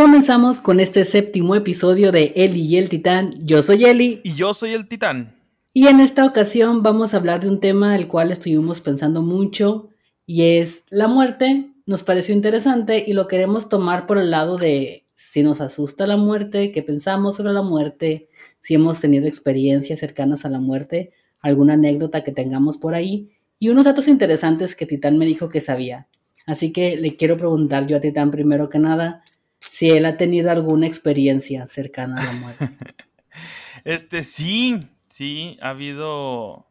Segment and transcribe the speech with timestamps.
[0.00, 3.34] Comenzamos con este séptimo episodio de Eli y el Titán.
[3.44, 4.22] Yo soy Eli.
[4.24, 5.36] Y yo soy el Titán.
[5.74, 9.90] Y en esta ocasión vamos a hablar de un tema del cual estuvimos pensando mucho
[10.24, 11.72] y es la muerte.
[11.84, 16.16] Nos pareció interesante y lo queremos tomar por el lado de si nos asusta la
[16.16, 21.74] muerte, qué pensamos sobre la muerte, si hemos tenido experiencias cercanas a la muerte, alguna
[21.74, 26.08] anécdota que tengamos por ahí y unos datos interesantes que Titán me dijo que sabía.
[26.46, 29.22] Así que le quiero preguntar yo a Titán primero que nada
[29.60, 32.68] si él ha tenido alguna experiencia cercana a la muerte.
[33.84, 36.66] este sí, sí, ha habido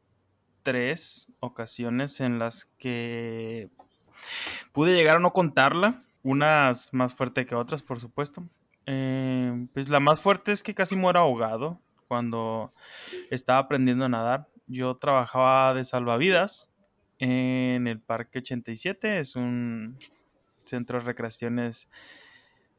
[0.63, 3.69] tres ocasiones en las que
[4.71, 8.47] pude llegar a no contarla, unas más fuerte que otras, por supuesto.
[8.85, 12.73] Eh, pues la más fuerte es que casi muero ahogado cuando
[13.29, 14.47] estaba aprendiendo a nadar.
[14.67, 16.69] Yo trabajaba de salvavidas
[17.19, 19.97] en el Parque 87, es un
[20.65, 21.89] centro de recreaciones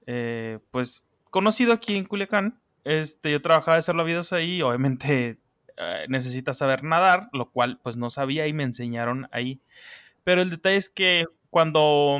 [0.06, 2.60] eh, pues conocido aquí en Culiacán.
[2.84, 5.38] Este, yo trabajaba de salvavidas ahí, obviamente
[5.76, 9.60] eh, necesitas saber nadar, lo cual pues no sabía y me enseñaron ahí.
[10.24, 12.18] Pero el detalle es que cuando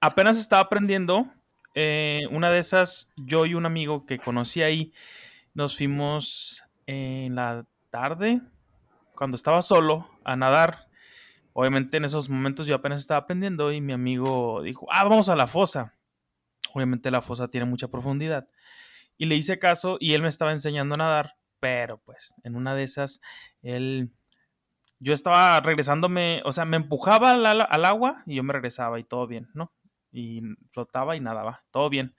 [0.00, 1.26] apenas estaba aprendiendo,
[1.74, 4.92] eh, una de esas, yo y un amigo que conocí ahí,
[5.54, 8.40] nos fuimos en la tarde,
[9.14, 10.88] cuando estaba solo, a nadar.
[11.52, 15.36] Obviamente en esos momentos yo apenas estaba aprendiendo y mi amigo dijo, ah, vamos a
[15.36, 15.94] la fosa.
[16.74, 18.48] Obviamente la fosa tiene mucha profundidad.
[19.16, 22.74] Y le hice caso y él me estaba enseñando a nadar, pero pues en una
[22.74, 23.20] de esas,
[23.62, 24.10] él,
[24.98, 29.26] yo estaba regresándome, o sea, me empujaba al, agua y yo me regresaba y todo
[29.26, 29.72] bien, ¿no?
[30.12, 32.16] y flotaba y nadaba, todo bien.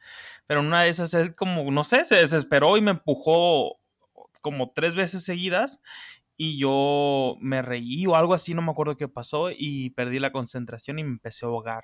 [0.47, 3.79] Pero en una de esas él como, no sé, se desesperó y me empujó
[4.41, 5.81] como tres veces seguidas
[6.37, 10.31] y yo me reí o algo así, no me acuerdo qué pasó y perdí la
[10.31, 11.83] concentración y me empecé a ahogar.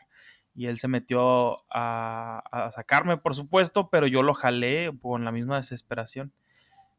[0.58, 5.32] Y él se metió a, a sacarme, por supuesto, pero yo lo jalé con la
[5.32, 6.34] misma desesperación.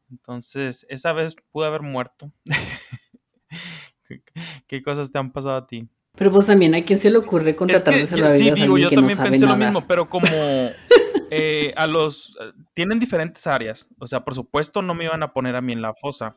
[0.09, 2.31] Entonces, esa vez pude haber muerto.
[4.67, 5.87] ¿Qué cosas te han pasado a ti?
[6.15, 9.17] Pero pues también a quién se le ocurre contratar de salvavidas Sí, digo, yo también
[9.17, 10.27] pensé lo mismo, pero como
[11.29, 12.37] eh, a los...
[12.73, 13.87] Tienen diferentes áreas.
[13.99, 16.35] O sea, por supuesto no me iban a poner a mí en la fosa.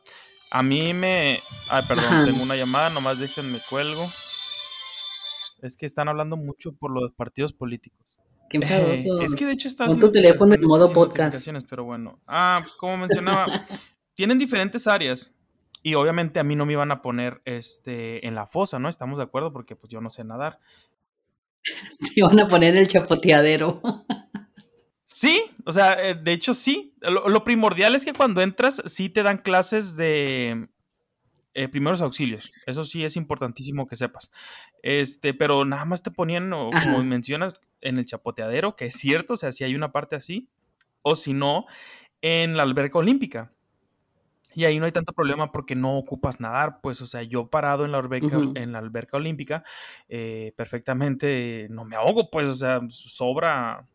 [0.51, 1.39] A mí me...
[1.69, 4.07] Ay, perdón, tengo una llamada, nomás déjenme cuelgo.
[5.63, 8.05] Es que están hablando mucho por los partidos políticos.
[8.49, 9.87] Qué eh, es que de hecho está...
[9.87, 11.47] Con tu teléfono en modo podcast.
[11.69, 12.19] Pero bueno.
[12.27, 13.47] Ah, como mencionaba,
[14.13, 15.33] tienen diferentes áreas.
[15.81, 18.87] Y obviamente a mí no me iban a poner este, en la fosa, ¿no?
[18.87, 20.59] Estamos de acuerdo porque pues yo no sé nadar.
[21.99, 23.81] Te iban a poner el chapoteadero.
[25.03, 26.95] Sí, o sea, eh, de hecho sí.
[27.01, 30.69] Lo, primordial es que cuando entras sí te dan clases de
[31.53, 32.51] eh, primeros auxilios.
[32.65, 34.31] Eso sí es importantísimo que sepas.
[34.81, 39.37] Este, pero nada más te ponían, como mencionas, en el chapoteadero, que es cierto, o
[39.37, 40.49] sea, si hay una parte así,
[41.01, 41.65] o si no,
[42.21, 43.51] en la alberca olímpica.
[44.55, 47.85] Y ahí no hay tanto problema porque no ocupas nadar, pues, o sea, yo parado
[47.85, 49.63] en la alberca, en la alberca olímpica,
[50.09, 53.87] eh, perfectamente no me ahogo, pues, o sea, sobra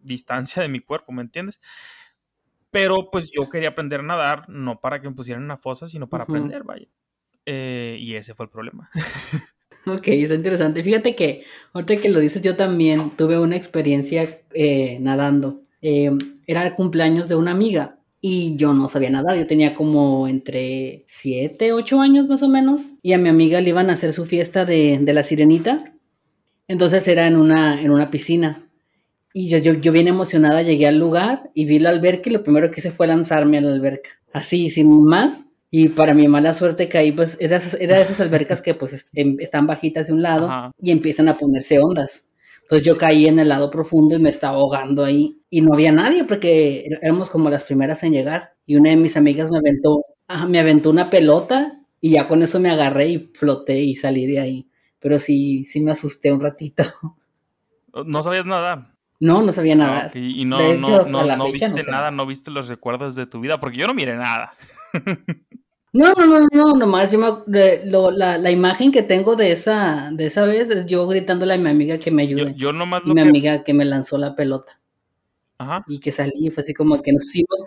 [0.00, 1.60] distancia de mi cuerpo, ¿me entiendes?
[2.72, 5.86] Pero pues yo quería aprender a nadar, no para que me pusieran en una fosa,
[5.86, 6.88] sino para aprender, vaya.
[7.46, 8.90] Eh, y ese fue el problema.
[9.84, 10.84] Ok, está interesante.
[10.84, 15.62] Fíjate que, ahorita que lo dices, yo también tuve una experiencia eh, nadando.
[15.80, 21.04] era el cumpleaños de una amiga y yo no sabía nadar, yo tenía como entre
[21.08, 22.82] 7, 8 años más o menos.
[23.02, 25.92] Y a mi amiga le iban a hacer su fiesta de, la sirenita.
[26.68, 28.68] Entonces era en una, en una piscina.
[29.34, 32.42] Y yo, yo, yo, bien emocionada llegué al lugar y vi la alberca y lo
[32.42, 34.10] primero que hice fue lanzarme a la alberca.
[34.32, 35.46] Así, sin más.
[35.70, 39.36] Y para mi mala suerte caí, pues era, era de esas albercas que pues em,
[39.40, 42.26] están bajitas de un lado y empiezan a ponerse ondas.
[42.60, 45.40] Entonces yo caí en el lado profundo y me estaba ahogando ahí.
[45.48, 48.54] Y no había nadie porque éramos como las primeras en llegar.
[48.66, 50.02] Y una de mis amigas me aventó,
[50.46, 54.40] me aventó una pelota y ya con eso me agarré y floté y salí de
[54.40, 54.68] ahí.
[54.98, 56.84] Pero sí, sí me asusté un ratito.
[58.06, 58.91] ¿No sabías nada?
[59.22, 60.10] No, no sabía nada.
[60.14, 63.76] Y no, no, no, no viste nada, no viste los recuerdos de tu vida, porque
[63.76, 64.52] yo no miré nada.
[65.94, 70.08] No, no, no, no, nomás yo me, lo, la, la, imagen que tengo de esa,
[70.10, 72.54] de esa vez es yo gritándole a mi amiga que me ayude.
[72.56, 74.80] Yo, nomás y mi amiga que me lanzó la pelota.
[75.58, 75.84] Ajá.
[75.86, 77.62] Y que salí, fue así como que nos hicimos,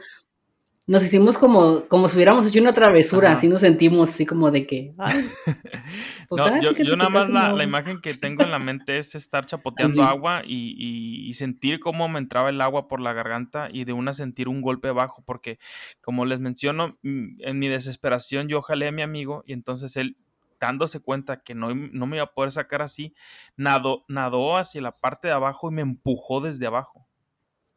[0.88, 4.68] nos hicimos como, como si hubiéramos hecho una travesura, así nos sentimos así como de
[4.68, 4.94] que,
[6.30, 9.48] pues, no, yo, nada más la, la, imagen que tengo en la mente es estar
[9.48, 13.94] chapoteando agua y, y, sentir cómo me entraba el agua por la garganta y de
[13.94, 15.58] una sentir un golpe bajo, porque
[16.02, 20.18] como les menciono, mm, en mi desesperación yo jalé a mi amigo y entonces él
[20.60, 23.16] dándose cuenta que no, no me iba a poder sacar así,
[23.58, 27.08] nadó, nadó hacia la parte de abajo y me empujó desde abajo.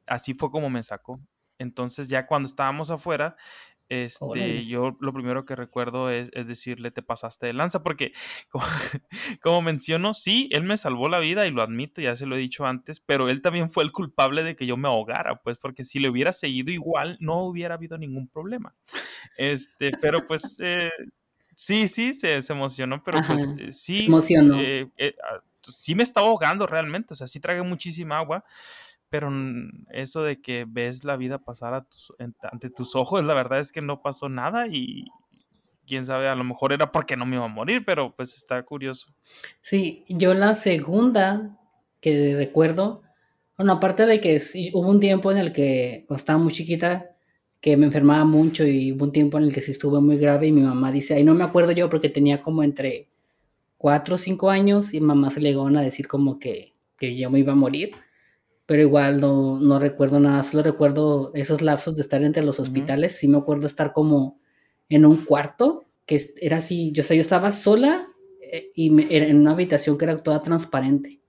[0.06, 1.20] Así fue como me sacó.
[1.58, 3.36] Entonces ya cuando estábamos afuera,
[3.90, 8.12] este, yo lo primero que recuerdo es, decirle, te pasaste de lanza, porque
[9.42, 12.40] como, menciono, sí, él me salvó la vida y lo admito, ya se lo he
[12.40, 15.84] dicho antes, pero él también fue el culpable de que yo me ahogara, pues, porque
[15.84, 18.74] si le hubiera seguido igual, no hubiera habido ningún problema.
[19.38, 20.90] Este, pero pues, eh,
[21.56, 27.14] sí, sí, se, emocionó, pero pues, eh, sí, eh, ah, sí me estaba ahogando realmente,
[27.14, 28.44] o sea, sí tragué muchísima agua
[29.10, 29.30] pero
[29.90, 31.86] eso de que ves la vida pasar
[32.52, 35.06] ante tus ojos, la verdad es que no pasó nada y
[35.86, 38.62] quién sabe, a lo mejor era porque no me iba a morir, pero pues está
[38.62, 39.12] curioso.
[39.62, 41.58] Sí, yo la segunda
[42.00, 43.02] que recuerdo,
[43.56, 44.40] bueno, aparte de que
[44.74, 47.16] hubo un tiempo en el que cuando estaba muy chiquita,
[47.60, 50.46] que me enfermaba mucho y hubo un tiempo en el que sí estuve muy grave
[50.46, 53.08] y mi mamá dice, ay, no me acuerdo yo porque tenía como entre
[53.76, 57.30] cuatro o cinco años y mamá se le llegó a decir como que, que yo
[57.30, 57.96] me iba a morir
[58.68, 63.16] pero igual no, no recuerdo nada, solo recuerdo esos lapsos de estar entre los hospitales,
[63.16, 64.38] sí me acuerdo estar como
[64.90, 68.08] en un cuarto, que era así, yo, sé yo estaba sola
[68.42, 71.22] eh, y en una habitación que era toda transparente,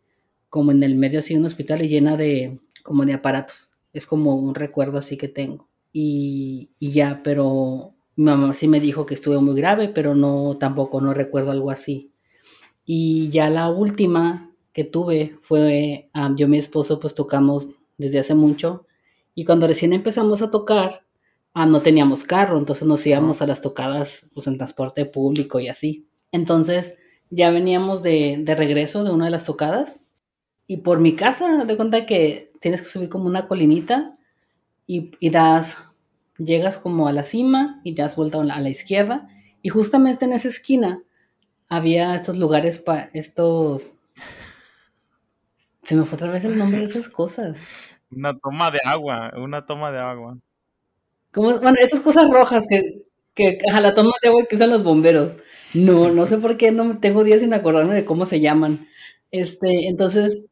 [0.49, 4.05] como en el medio así de un hospital y llena de, como de aparatos, es
[4.05, 5.69] como un recuerdo así que tengo.
[5.93, 10.57] Y, y ya, pero mi mamá sí me dijo que estuve muy grave, pero no,
[10.59, 12.11] tampoco no recuerdo algo así.
[12.83, 14.48] Y ya la última,
[14.79, 17.67] que tuve fue, yo y mi esposo pues tocamos
[17.97, 18.85] desde hace mucho.
[19.35, 21.03] Y cuando recién empezamos a tocar,
[21.53, 26.07] no teníamos carro, entonces nos íbamos a las tocadas pues en transporte público y así.
[26.31, 26.95] Entonces
[27.29, 29.99] ya veníamos de, de regreso de una de las tocadas
[30.65, 34.17] y por mi casa, de cuenta que tienes que subir como una colinita
[34.87, 35.77] y, y das,
[36.37, 39.27] llegas como a la cima y te das vuelta a la, a la izquierda.
[39.61, 41.03] Y justamente en esa esquina
[41.67, 43.97] había estos lugares, para estos
[45.89, 47.57] se me fue otra vez el nombre de esas cosas.
[48.11, 50.37] Una toma de agua, una toma de agua.
[51.33, 53.01] Bueno, esas cosas rojas que,
[53.33, 55.31] que a la toma de agua que usan los bomberos.
[55.73, 58.87] No, no sé por qué, no tengo días sin acordarme de cómo se llaman.
[59.31, 60.45] Este, entonces,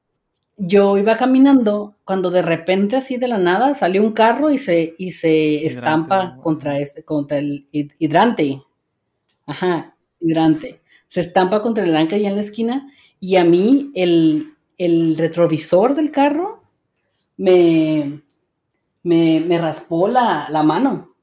[0.58, 4.96] yo iba caminando cuando de repente así de la nada salió un carro y se,
[4.98, 8.64] y se estampa contra este, contra el hidrante.
[9.46, 10.82] Ajá, hidrante.
[11.06, 16.12] Se estampa contra el y en la esquina y a mí el, el retrovisor del
[16.12, 16.64] carro
[17.38, 18.22] me,
[19.04, 21.16] me, raspó la, mano.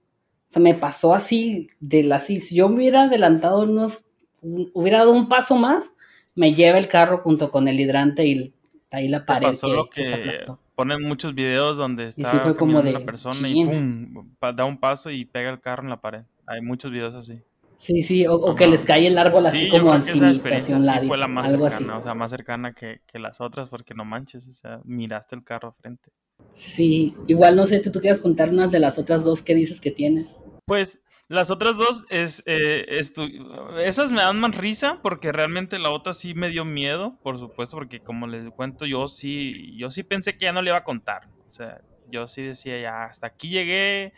[0.49, 4.07] O sea, me pasó así de la Si yo hubiera adelantado unos,
[4.43, 5.93] hubiera dado un paso más,
[6.35, 8.55] me lleva el carro junto con el hidrante y
[8.91, 9.49] ahí la pared.
[9.49, 10.43] Pasó lo que,
[10.75, 15.25] ponen muchos videos donde está como de, una persona y pum, da un paso y
[15.25, 16.23] pega el carro en la pared.
[16.47, 17.41] Hay muchos videos así.
[17.85, 21.29] Sí, sí, o, que les cae el árbol así como encimita, la sí fue la
[21.29, 25.37] más cercana, o sea, más cercana que, las otras, porque no manches, o sea, miraste
[25.37, 26.11] el carro frente.
[26.55, 29.83] Sí, igual no sé, tú, tú quieres juntar unas de las otras dos que dices
[29.83, 30.29] que tienes.
[30.65, 36.15] Pues las otras dos es, eh, esas me dan más risa porque realmente la otra
[36.15, 40.39] sí me dio miedo, por supuesto, porque como les cuento yo sí, yo sí pensé
[40.39, 43.51] que ya no le iba a contar, o sea, yo sí decía ya hasta aquí
[43.51, 44.15] llegué,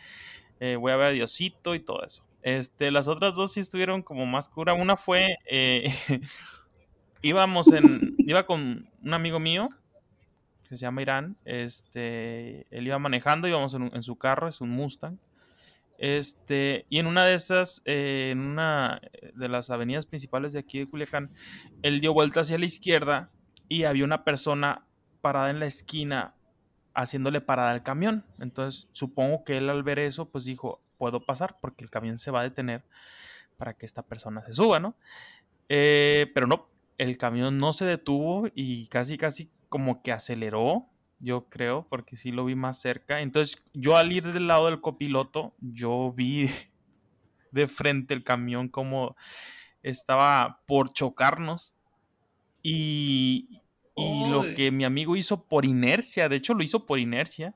[0.61, 2.23] eh, voy a ver a Diosito y todo eso.
[2.41, 4.73] Este, las otras dos sí estuvieron como más cura.
[4.73, 5.91] Una fue, eh,
[7.21, 9.69] íbamos en, iba con un amigo mío
[10.63, 11.37] que se llama Irán.
[11.45, 15.17] Este, él iba manejando, íbamos en, su carro, es un Mustang.
[15.97, 19.01] Este, y en una de esas, eh, en una
[19.33, 21.31] de las avenidas principales de aquí de Culiacán,
[21.81, 23.31] él dio vuelta hacia la izquierda
[23.67, 24.85] y había una persona
[25.21, 26.35] parada en la esquina
[26.93, 28.25] haciéndole parada al camión.
[28.39, 32.31] Entonces, supongo que él al ver eso, pues dijo, puedo pasar porque el camión se
[32.31, 32.83] va a detener
[33.57, 34.95] para que esta persona se suba, ¿no?
[35.69, 40.87] Eh, pero no, el camión no se detuvo y casi, casi como que aceleró,
[41.19, 43.21] yo creo, porque sí lo vi más cerca.
[43.21, 46.49] Entonces, yo al ir del lado del copiloto, yo vi
[47.51, 49.15] de frente el camión como
[49.83, 51.75] estaba por chocarnos.
[52.63, 53.61] Y,
[53.95, 57.55] y lo que mi amigo hizo por inercia, de hecho lo hizo por inercia,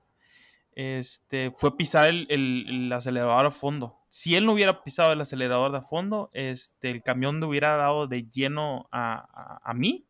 [0.81, 3.99] este, fue pisar el, acelerador a fondo.
[4.09, 8.07] Si él no hubiera pisado el acelerador a fondo, este, el camión le hubiera dado
[8.07, 10.07] de lleno a, mí.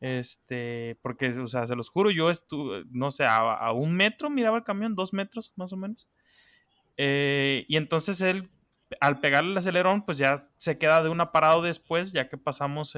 [0.00, 4.56] Este, porque, o sea, se los juro, yo estuve, no sé, a, un metro miraba
[4.56, 6.08] el camión, dos metros más o menos.
[6.96, 8.50] Eh, y entonces él,
[8.98, 12.96] al pegarle el acelerón, pues ya se queda de una parado después, ya que pasamos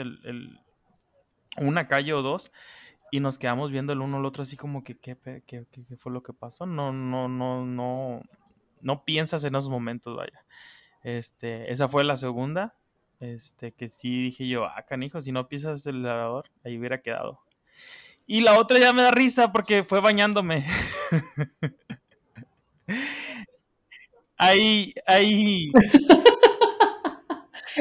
[1.57, 2.53] una calle o dos
[3.13, 5.67] y nos quedamos viendo el uno al otro así como que ¿qué, qué,
[5.99, 6.65] fue lo que pasó.
[6.65, 8.23] No, no, no, no,
[8.81, 10.47] no piensas en esos momentos, vaya.
[11.03, 12.75] Este, esa fue la segunda.
[13.21, 17.41] Este, que sí dije yo, ah, canijo, si no pisas el elevador, ahí hubiera quedado.
[18.27, 20.65] Y la otra ya me da risa porque fue bañándome.
[24.39, 25.71] ahí, ahí.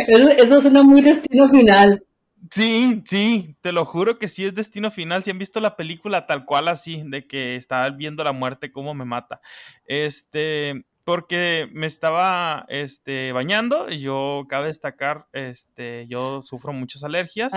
[0.08, 2.02] Eso, eso suena muy destino final.
[2.50, 5.24] Sí, sí, te lo juro que sí es destino final.
[5.24, 8.94] Si han visto la película tal cual así, de que estaba viendo la muerte, cómo
[8.94, 9.42] me mata.
[9.86, 17.54] Este, porque me estaba este, bañando y yo, cabe destacar, este, yo sufro muchas alergias,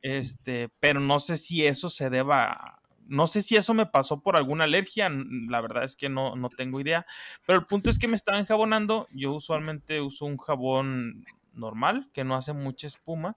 [0.00, 4.36] este, pero no sé si eso se deba, no sé si eso me pasó por
[4.36, 7.04] alguna alergia, la verdad es que no, no tengo idea,
[7.46, 12.24] pero el punto es que me estaba enjabonando, yo usualmente uso un jabón normal, que
[12.24, 13.36] no hace mucha espuma,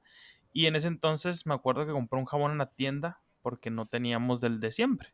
[0.53, 3.85] y en ese entonces me acuerdo que compré un jabón en la tienda porque no
[3.85, 5.13] teníamos del de siempre,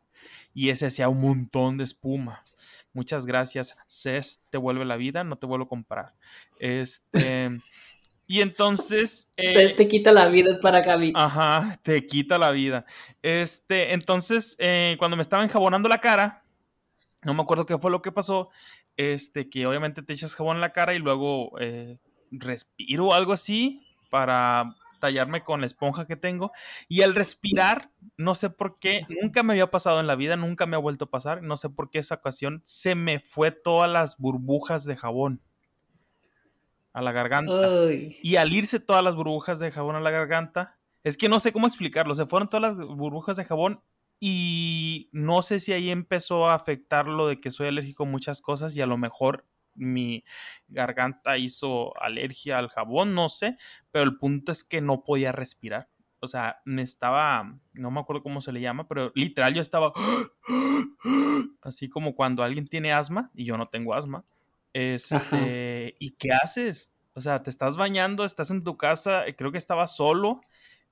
[0.52, 2.44] y ese hacía un montón de espuma.
[2.92, 6.14] Muchas gracias, CES, te vuelve la vida, no te vuelvo a comprar.
[6.58, 7.50] Este.
[8.30, 9.32] Y entonces.
[9.38, 11.14] Eh, te quita la vida, es para Gaby.
[11.16, 12.84] Ajá, te quita la vida.
[13.22, 16.44] Este, entonces, eh, cuando me estaba enjabonando la cara,
[17.22, 18.50] no me acuerdo qué fue lo que pasó.
[18.98, 21.98] Este, que obviamente te echas jabón en la cara y luego eh,
[22.30, 26.52] respiro algo así para tallarme con la esponja que tengo.
[26.88, 30.66] Y al respirar, no sé por qué, nunca me había pasado en la vida, nunca
[30.66, 33.90] me ha vuelto a pasar, no sé por qué esa ocasión se me fue todas
[33.90, 35.40] las burbujas de jabón
[36.92, 37.52] a la garganta.
[38.22, 41.52] Y al irse todas las burbujas de jabón a la garganta, es que no sé
[41.52, 43.82] cómo explicarlo, se fueron todas las burbujas de jabón
[44.20, 48.40] y no sé si ahí empezó a afectar lo de que soy alérgico a muchas
[48.40, 49.46] cosas y a lo mejor
[49.78, 50.24] mi
[50.68, 53.56] garganta hizo alergia al jabón, no sé,
[53.90, 55.88] pero el punto es que no podía respirar.
[56.20, 59.92] O sea, me estaba, no me acuerdo cómo se le llama, pero literal yo estaba
[61.62, 64.24] así como cuando alguien tiene asma y yo no tengo asma.
[64.72, 66.92] Este, ¿y qué haces?
[67.14, 70.40] O sea, te estás bañando, estás en tu casa, creo que estaba solo.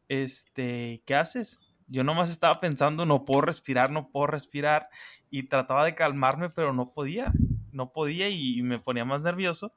[0.08, 1.60] Este, ¿qué haces?
[1.88, 4.88] Yo nomás estaba pensando, no puedo respirar, no puedo respirar.
[5.30, 7.32] Y trataba de calmarme, pero no podía
[7.76, 9.72] no podía y me ponía más nervioso.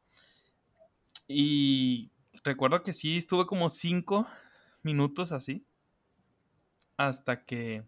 [1.28, 2.12] Y
[2.44, 4.28] recuerdo que sí, estuve como cinco
[4.82, 5.66] minutos así.
[6.98, 7.84] Hasta que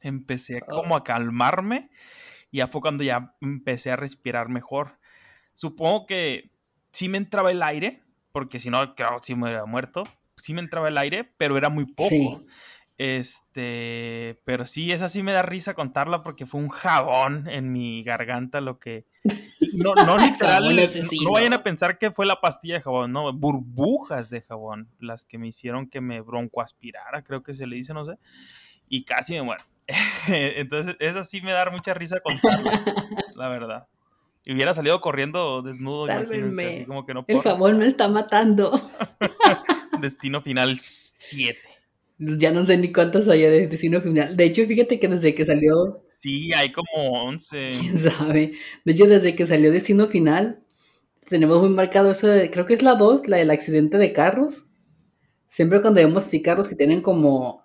[0.00, 1.90] empecé como a calmarme.
[2.50, 4.98] Y ya fue cuando ya empecé a respirar mejor.
[5.54, 6.50] Supongo que
[6.92, 8.02] sí me entraba el aire,
[8.32, 10.04] porque si no, claro, sí me hubiera muerto.
[10.36, 12.44] Sí me entraba el aire, pero era muy poco.
[13.02, 18.02] Este, pero sí, esa sí me da risa contarla porque fue un jabón en mi
[18.02, 19.06] garganta lo que...
[19.72, 20.76] No, no literal,
[21.24, 25.24] no, vayan a pensar que fue la pastilla de jabón, no, burbujas de jabón las
[25.24, 28.18] que me hicieron que me broncoaspirara, creo que se le dice, no sé,
[28.86, 29.64] y casi me muero.
[30.28, 32.84] Entonces, esa sí me da mucha risa contarla,
[33.34, 33.86] la verdad.
[34.44, 38.74] Y hubiera salido corriendo desnudo, así como que no El jabón me está matando.
[40.02, 41.79] Destino final 7.
[42.22, 44.36] Ya no sé ni cuántas hay de Destino Final.
[44.36, 46.04] De hecho, fíjate que desde que salió.
[46.10, 47.70] Sí, hay como 11.
[47.80, 48.52] ¿Quién sabe?
[48.84, 50.62] De hecho, desde que salió Destino Final,
[51.30, 52.50] tenemos muy marcado eso de.
[52.50, 54.66] Creo que es la 2, la del accidente de carros.
[55.46, 57.62] Siempre cuando vemos así carros que tienen como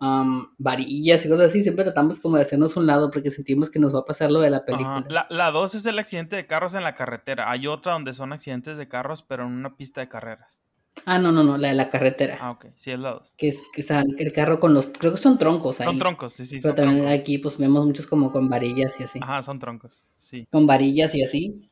[0.58, 3.94] varillas y cosas así, siempre tratamos como de hacernos un lado porque sentimos que nos
[3.94, 5.28] va a pasar lo de la película.
[5.30, 7.52] La 2 es el accidente de carros en la carretera.
[7.52, 10.65] Hay otra donde son accidentes de carros, pero en una pista de carreras.
[11.04, 12.38] Ah, no, no, no, la de la carretera.
[12.40, 13.34] Ah, ok, sí, es la dos.
[13.38, 13.84] Que es que
[14.18, 15.86] el carro con los, creo que son troncos ahí.
[15.86, 16.60] Son troncos, sí, sí.
[16.62, 19.20] Pero también aquí pues vemos muchos como con varillas y así.
[19.22, 20.48] Ajá, son troncos, sí.
[20.52, 21.70] Con varillas y así.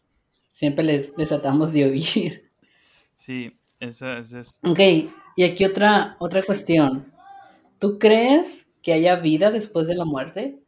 [0.52, 2.50] Siempre les, tratamos de oír.
[3.16, 4.80] Sí, esa es, Ok,
[5.38, 7.14] y aquí otra, otra cuestión.
[7.80, 10.60] ¿Tú crees que haya vida después de la muerte?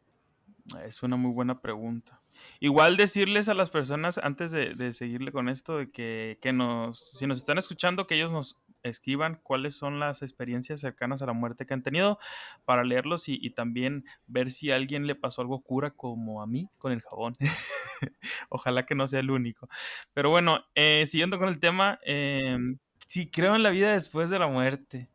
[0.86, 2.18] Es una muy buena pregunta.
[2.60, 7.38] Igual decirles a las personas, antes de, seguirle con esto, de que, nos, si nos
[7.38, 11.74] están escuchando, que ellos nos escriban cuáles son las experiencias cercanas a la muerte que
[11.74, 12.18] han tenido
[12.64, 16.68] para leerlos y, también ver si a alguien le pasó algo cura como a mí
[16.78, 17.34] con el jabón.
[18.48, 19.68] Ojalá que no sea el único.
[20.14, 22.58] Pero bueno, eh, siguiendo con el tema, eh,
[23.06, 25.08] si creo en la vida después de la muerte.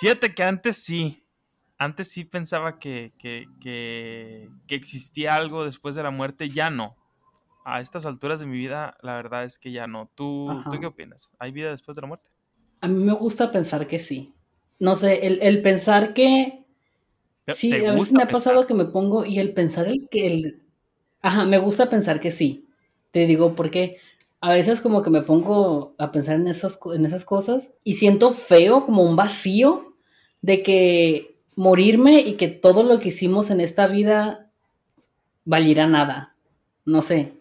[0.00, 1.21] Fíjate que antes sí,
[1.82, 3.12] antes sí pensaba que,
[4.68, 6.96] existía algo después de la muerte, ya no.
[7.64, 10.10] A estas alturas de mi vida, la verdad es que ya no.
[10.14, 10.48] ¿Tú,
[10.80, 11.32] qué opinas?
[11.38, 12.28] ¿Hay vida después de la muerte?
[12.80, 14.32] A mí me gusta pensar que sí.
[14.78, 16.64] No sé, el, pensar que...
[17.48, 20.26] Sí, a veces me ha pasado que me pongo y el pensar el que...
[20.26, 20.62] El...
[21.20, 22.66] Ajá, me gusta pensar que sí.
[23.10, 23.98] Te digo porque
[24.40, 28.32] a veces como que me pongo a pensar en, esas, en esas cosas y siento
[28.32, 29.94] feo, como un vacío
[30.40, 31.31] de que
[31.62, 34.50] morirme y que todo lo que hicimos en esta vida
[35.44, 36.34] valiera nada.
[36.84, 37.34] No sé.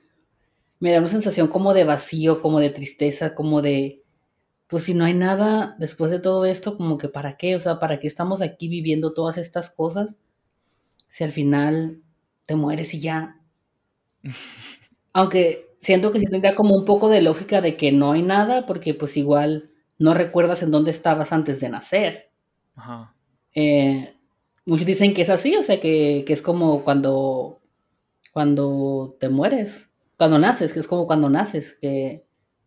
[0.80, 4.04] Me da una sensación como de vacío, como de tristeza, como de,
[4.68, 7.80] pues si no hay nada después de todo esto, como que para qué, o sea,
[7.80, 10.16] para qué estamos aquí viviendo todas estas cosas.
[11.10, 12.02] si al final
[12.48, 13.42] te mueres y ya?
[15.14, 18.66] Aunque siento que sí tendría como un poco de lógica de que no hay nada,
[18.68, 22.32] porque pues igual no recuerdas en dónde estabas antes de nacer.
[22.76, 23.16] Ajá.
[23.54, 24.14] Eh,
[24.66, 27.60] muchos dicen que es así, o sea, que, que, es como cuando,
[28.32, 32.24] cuando te mueres, cuando naces, que es como cuando naces, que,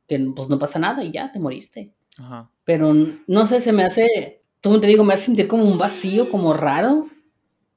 [0.07, 1.93] que pues no pasa nada y ya te moriste.
[2.19, 2.51] Ajá.
[2.65, 2.95] Pero
[3.27, 6.53] no sé, se me hace, como te digo, me hace sentir como un vacío, como
[6.53, 7.09] raro,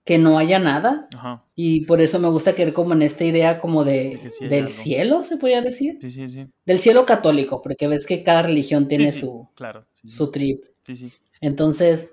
[0.03, 1.07] que no haya nada.
[1.13, 1.43] Ajá.
[1.53, 5.37] Y por eso me gusta creer como en esta idea como de, del cielo, se
[5.37, 5.97] podría decir.
[6.01, 6.47] Sí, sí, sí.
[6.65, 10.63] Del cielo católico, porque ves que cada religión tiene su, claro, su trip.
[10.85, 11.11] Sí, sí.
[11.41, 12.09] Entonces,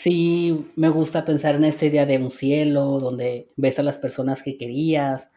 [0.00, 4.42] sí me gusta pensar en esta idea de un cielo donde ves a las personas
[4.42, 5.30] que querías.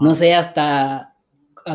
[0.00, 1.16] No sé, hasta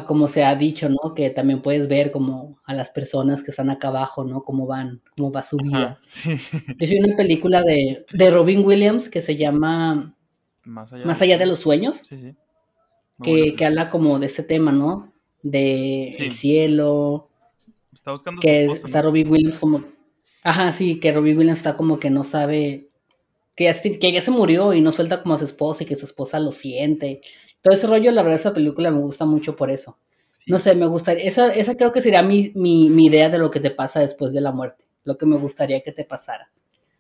[0.08, 1.14] como se ha dicho, ¿no?
[1.14, 4.44] Que también puedes ver como a las personas que están acá abajo, ¿no?
[4.44, 6.00] Cómo van, cómo va su vida.
[6.04, 6.32] sí.
[6.80, 10.16] Yo una película de, de, Robin Williams que se llama
[10.64, 11.98] Más allá, de los sueños.
[11.98, 12.36] Sí, sí.
[13.22, 15.14] Que, que, habla como de ese tema, ¿no?
[15.44, 17.30] De el cielo.
[17.94, 19.99] Está buscando que está Robin Williams como
[20.44, 22.90] Ajá, sí, que Robin Williams está como que no sabe
[23.56, 25.96] que ya, que ya se murió y no suelta como a su esposa y que
[25.96, 27.22] su esposa lo siente
[27.62, 29.98] todo ese rollo, la verdad, esa película me gusta mucho por eso.
[30.48, 33.60] No sé, me gustaría, esa, esa creo que sería mi, mi, idea de lo que
[33.60, 36.52] te pasa después de la muerte, lo que me gustaría que te pasara.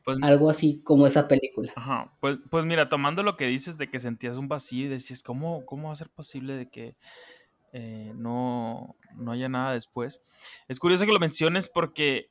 [0.04, 1.72] Pues Algo así como esa película.
[1.76, 5.24] Ajá, pues, pues mira, tomando lo que dices de que sentías un vacío y decías,
[5.24, 6.96] ¿cómo, cómo va a ser posible de que
[7.74, 10.22] eh, no, no haya nada después?
[10.68, 12.30] Es curioso que lo menciones porque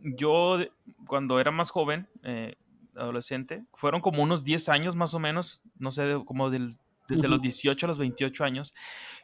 [0.00, 0.58] yo
[1.06, 2.56] cuando era más joven, eh,
[2.94, 6.76] adolescente, fueron como unos 10 años más o menos, no sé, como del
[7.08, 8.74] desde los 18 a los 28 años,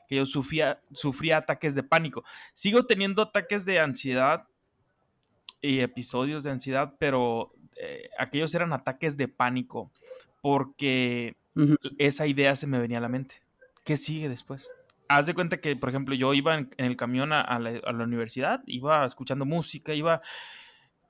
[0.09, 2.25] que yo sufría, sufría ataques de pánico.
[2.55, 4.49] Sigo teniendo ataques de ansiedad
[5.61, 9.91] y episodios de ansiedad, pero eh, aquellos eran ataques de pánico
[10.41, 11.37] porque
[11.99, 13.43] esa idea se me venía a la mente.
[13.85, 14.71] ¿Qué sigue después?
[15.17, 18.05] Haz de cuenta que, por ejemplo, yo iba en, el camión a, la, a, la,
[18.05, 20.23] universidad, iba escuchando música, iba...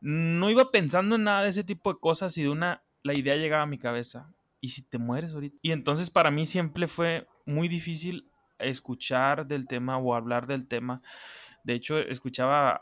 [0.00, 2.82] No iba pensando en nada de ese tipo de cosas y de una...
[3.04, 4.32] La idea llegaba a mi cabeza.
[4.62, 5.58] ¿y si te mueres ahorita?
[5.60, 11.02] Y entonces para mí siempre fue muy difícil escuchar del tema o hablar del tema.
[11.64, 12.80] De hecho, escuchaba,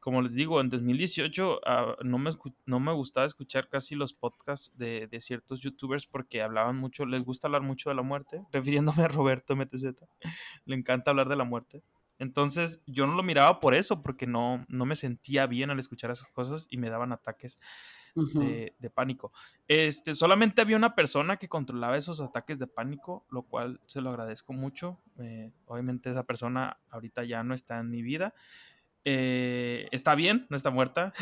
[0.00, 2.30] como les digo, en 2018 ah, no, me,
[2.66, 7.48] no me gustaba escuchar casi los podcasts de, ciertos youtubers porque hablaban mucho, les gusta
[7.48, 9.84] hablar mucho de la muerte, refiriéndome a Roberto MTZ,
[10.66, 11.82] le encanta hablar de la muerte.
[12.18, 16.10] Entonces yo no lo miraba por eso, porque no, no me sentía bien al escuchar
[16.10, 17.58] esas cosas y me daban ataques
[18.14, 19.32] de, pánico.
[19.68, 24.10] Este, solamente había una persona que controlaba esos ataques de pánico, lo cual se lo
[24.10, 24.98] agradezco mucho.
[25.18, 28.34] Eh, obviamente esa persona ahorita ya no está en mi vida.
[29.06, 31.12] Eh, está bien, no está muerta,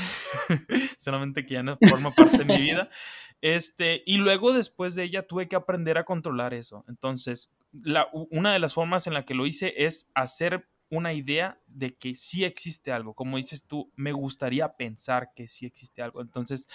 [0.99, 2.89] solamente que ya no forma parte de mi vida.
[3.43, 6.85] Este, y luego después de ella tuve que aprender a controlar eso.
[6.87, 11.59] Entonces, la, una de las formas en la que lo hice es hacer una idea
[11.67, 13.15] de que sí existe algo.
[13.15, 16.21] Como dices tú, me gustaría pensar que sí existe algo.
[16.21, 16.69] Entonces,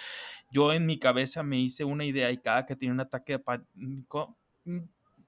[0.50, 3.38] yo en mi cabeza me hice una idea y cada que tenía un ataque de
[3.38, 4.78] pánico, mm,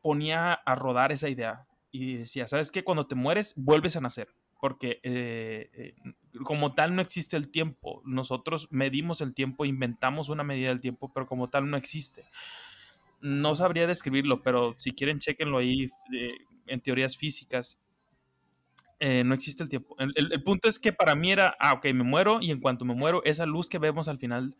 [0.02, 2.82] ponía a rodar esa idea y decía, ¿sabes qué?
[2.82, 4.28] Cuando te mueres, vuelves a nacer.
[4.60, 5.94] Porque eh, eh,
[6.42, 8.02] como tal no existe el tiempo.
[8.04, 12.24] Nosotros medimos el tiempo, inventamos una medida del tiempo, pero como tal no existe.
[13.20, 17.80] No sabría describirlo, pero si quieren, chequenlo ahí eh, en teorías físicas
[19.02, 19.96] eh, no existe el tiempo.
[19.98, 22.94] El, punto es que para mí era, ah, ok, me muero y en cuanto me
[22.94, 24.58] muero, esa luz que vemos al final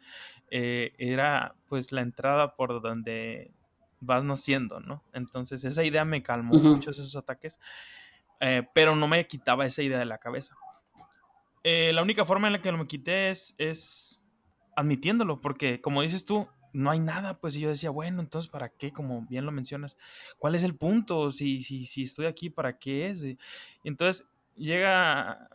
[0.51, 3.53] eh, era pues la entrada por donde
[4.01, 5.05] vas naciendo, ¿no?
[5.13, 7.61] Entonces esa idea me calmó muchos esos ataques,
[8.41, 10.57] eh, pero no me quitaba esa idea de la cabeza.
[11.63, 14.27] la única forma en la que lo me quité es, es
[14.75, 18.69] admitiéndolo, porque como dices tú, no hay nada, pues y yo decía, bueno, entonces, ¿para
[18.69, 18.93] qué?
[18.93, 19.97] Como bien lo mencionas,
[20.39, 21.31] ¿cuál es el punto?
[21.31, 23.25] Si, si, si estoy aquí, ¿para qué es?
[23.25, 23.39] Y
[23.85, 25.49] entonces llega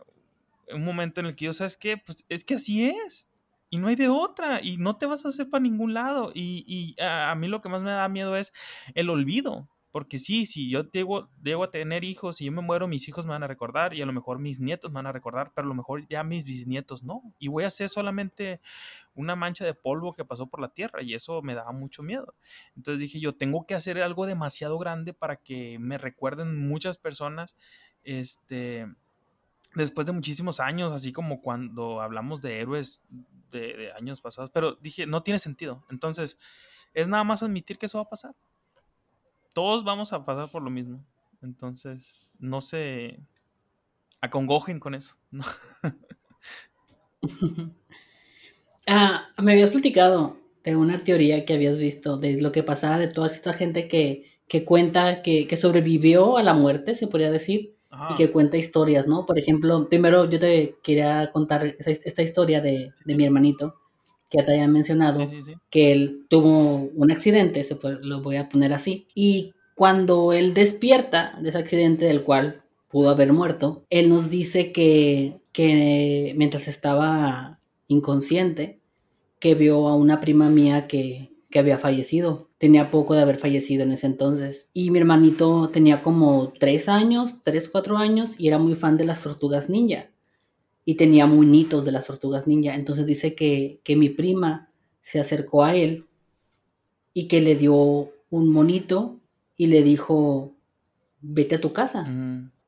[0.72, 1.96] un momento en el que yo, ¿sabes qué?
[1.96, 3.28] Pues es que así es.
[3.70, 4.60] Y no hay de otra.
[4.62, 6.30] Y no te vas a hacer para ningún lado.
[6.34, 8.52] Y, y a, a, mí lo que más me da miedo es
[8.94, 9.68] el olvido.
[9.96, 13.24] Porque sí, si yo debo, debo a tener hijos y yo me muero, mis hijos
[13.24, 15.64] me van a recordar y a lo mejor mis nietos me van a recordar, pero
[15.64, 17.22] a lo mejor ya mis bisnietos no.
[17.38, 18.60] Y voy a ser solamente
[19.14, 22.34] una mancha de polvo que pasó por la tierra y eso me daba mucho miedo.
[22.76, 27.56] Entonces dije yo, tengo que hacer algo demasiado grande para que me recuerden muchas personas,
[28.04, 28.86] este,
[29.74, 33.00] después de muchísimos años, así como cuando hablamos de héroes
[33.50, 35.86] de, de años pasados, pero dije, no tiene sentido.
[35.88, 36.38] Entonces,
[36.92, 38.34] es nada más admitir que eso va a pasar
[39.56, 41.02] todos vamos a pasar por lo mismo.
[41.40, 43.18] Entonces, no se
[44.20, 45.16] acongojen con eso.
[48.86, 53.08] ah, me habías platicado de una teoría que habías visto de lo que pasaba de
[53.08, 57.76] toda esta gente que, que cuenta que, que, sobrevivió a la muerte, se podría decir,
[58.10, 59.24] y que cuenta historias, ¿no?
[59.24, 63.80] Por ejemplo, primero yo te quería contar esta historia de, de mi hermanito,
[64.30, 65.24] que te había mencionado,
[65.70, 71.38] que él tuvo un accidente, se lo voy a poner así, y cuando él despierta
[71.40, 77.60] de ese accidente del cual pudo haber muerto, él nos dice que, que mientras estaba
[77.88, 78.80] inconsciente,
[79.38, 82.50] que vio a una prima mía que, que había fallecido.
[82.58, 84.68] Tenía poco de haber fallecido en ese entonces.
[84.72, 89.04] Y mi hermanito tenía como tres años, tres, cuatro años, y era muy fan de
[89.04, 90.10] las tortugas ninja.
[90.86, 92.74] Y tenía muñitos de las tortugas ninja.
[92.74, 94.70] Entonces dice que, que mi prima
[95.02, 96.06] se acercó a él
[97.12, 99.20] y que le dio un monito
[99.56, 100.54] y le dijo,
[101.20, 102.04] vete a tu casa.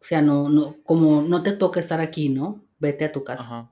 [0.00, 2.64] O sea, no, no, como no te toca estar aquí, ¿no?
[2.78, 3.70] Vete a tu casa.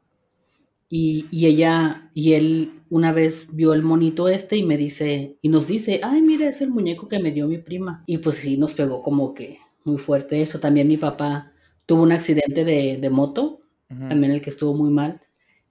[0.89, 5.49] Y, y, ella, y él una vez vio el monito este y me dice, y
[5.49, 8.05] nos dice, ay, mira, es el muñeco que me dio mi prima.
[8.07, 10.61] Y pues sí, nos pegó como que muy fuerte eso.
[10.61, 11.53] También mi papá
[11.87, 15.21] tuvo un accidente de, de moto, también el que estuvo muy mal.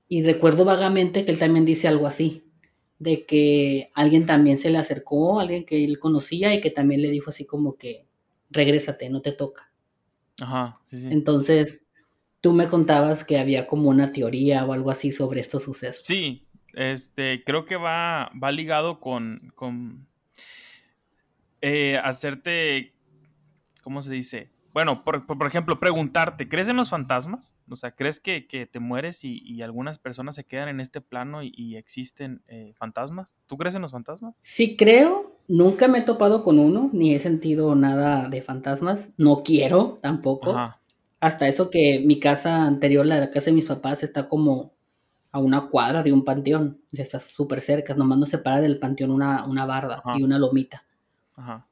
[0.07, 2.45] Y recuerdo vagamente que él también dice algo así,
[2.99, 7.09] de que alguien también se le acercó, alguien que él conocía y que también le
[7.09, 8.05] dijo así como que,
[8.49, 9.71] regrésate, no te toca.
[10.39, 11.07] Ajá, sí, sí.
[11.09, 11.81] Entonces,
[12.41, 16.05] tú me contabas que había como una teoría o algo así sobre estos sucesos.
[16.05, 20.07] Sí, este, creo que va, va ligado con, con
[21.61, 22.93] eh, hacerte,
[23.81, 24.49] ¿cómo se dice?
[24.75, 27.55] Bueno, por, por, ejemplo, preguntarte, ¿crees en los fantasmas?
[27.69, 30.99] O sea, ¿crees que, que te mueres y, y, algunas personas se quedan en este
[30.99, 33.41] plano y, y existen eh, fantasmas?
[33.45, 34.35] ¿Tú crees en los fantasmas?
[34.41, 35.37] Sí, creo.
[35.47, 39.13] Nunca me he topado con uno, ni he sentido nada de fantasmas.
[39.15, 40.53] No quiero tampoco.
[41.21, 44.73] Hasta eso que mi casa anterior, la casa de mis papás, está como
[45.31, 46.81] a una cuadra de un panteón.
[46.91, 47.93] O sea, está súper cerca.
[47.93, 50.83] Nomás nos separa del panteón una, una barda y una lomita.
[51.37, 51.65] Ajá.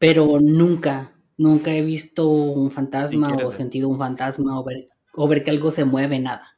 [0.00, 5.42] Pero nunca, Nunca he visto un fantasma o sentido un fantasma o ver, o ver
[5.42, 6.54] que algo se mueve, nada.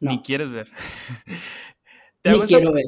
[0.00, 0.70] Ni quieres ver.
[2.22, 2.84] te Ni quiero ver.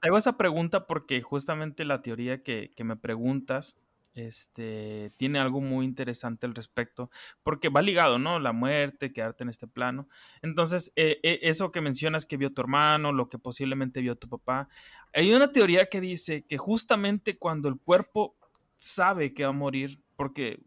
[0.00, 3.78] te hago esa pregunta porque justamente la teoría que, me preguntas
[4.14, 7.10] este, tiene algo muy interesante al respecto,
[7.42, 8.38] porque va ligado, ¿no?
[8.38, 10.08] La muerte, quedarte en este plano.
[10.42, 14.28] Entonces, eh, eh, eso que mencionas que vio tu hermano, lo que posiblemente vio tu
[14.28, 14.68] papá,
[15.12, 18.36] hay una teoría que dice que justamente cuando el cuerpo
[18.76, 20.60] sabe que va a morir, porque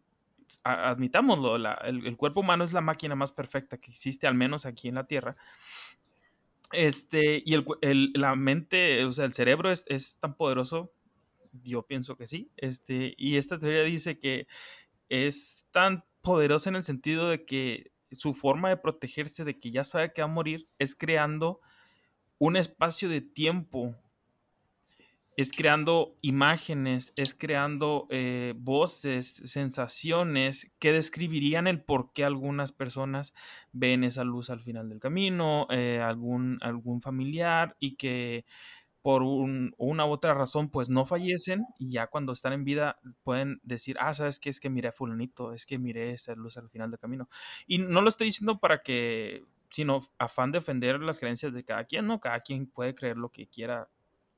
[0.63, 4.95] admitámoslo, el, cuerpo humano es la máquina más perfecta que existe, al menos aquí en
[4.95, 5.35] la Tierra.
[6.71, 10.91] Este, y el, la mente, o sea, el cerebro es, tan poderoso,
[11.63, 12.49] yo pienso que sí.
[12.57, 14.47] Este, y esta teoría dice que
[15.09, 19.83] es tan poderosa en el sentido de que su forma de protegerse de que ya
[19.83, 21.59] sabe que va a morir es creando
[22.37, 23.95] un espacio de tiempo
[25.35, 33.33] es creando imágenes, es creando eh, voces, sensaciones que describirían el por qué algunas personas
[33.71, 38.45] ven esa luz al final del camino, eh, algún, algún familiar y que
[39.01, 43.59] por una u otra razón pues no fallecen y ya cuando están en vida pueden
[43.61, 44.49] decir, ah, ¿sabes qué?
[44.49, 47.27] Es que miré a fulanito, es que miré esa luz al final del camino.
[47.67, 51.83] Y no lo estoy diciendo para que, sino afán de defender las creencias de cada
[51.83, 52.21] quien, ¿no?
[52.21, 53.89] Cada quien puede creer lo que quiera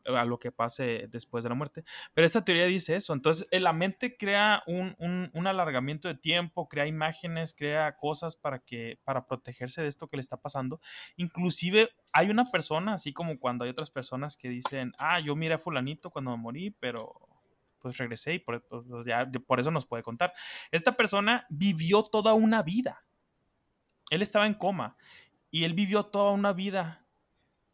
[0.05, 1.83] a lo que pase después de la muerte.
[2.13, 3.13] Pero esta teoría dice eso.
[3.13, 8.59] Entonces, eh, la mente crea un, un, alargamiento de tiempo, crea imágenes, crea cosas para,
[8.59, 10.79] que, para protegerse de esto que le está pasando.
[11.17, 15.55] Inclusive hay una persona, así como cuando hay otras personas que dicen, ah, yo miré
[15.55, 17.13] a fulanito cuando me morí, pero
[17.79, 20.33] pues regresé y por, pues, pues, por eso nos puede contar.
[20.71, 23.05] Esta persona vivió toda una vida.
[24.09, 24.97] Él estaba en coma
[25.51, 27.05] y él vivió toda una vida.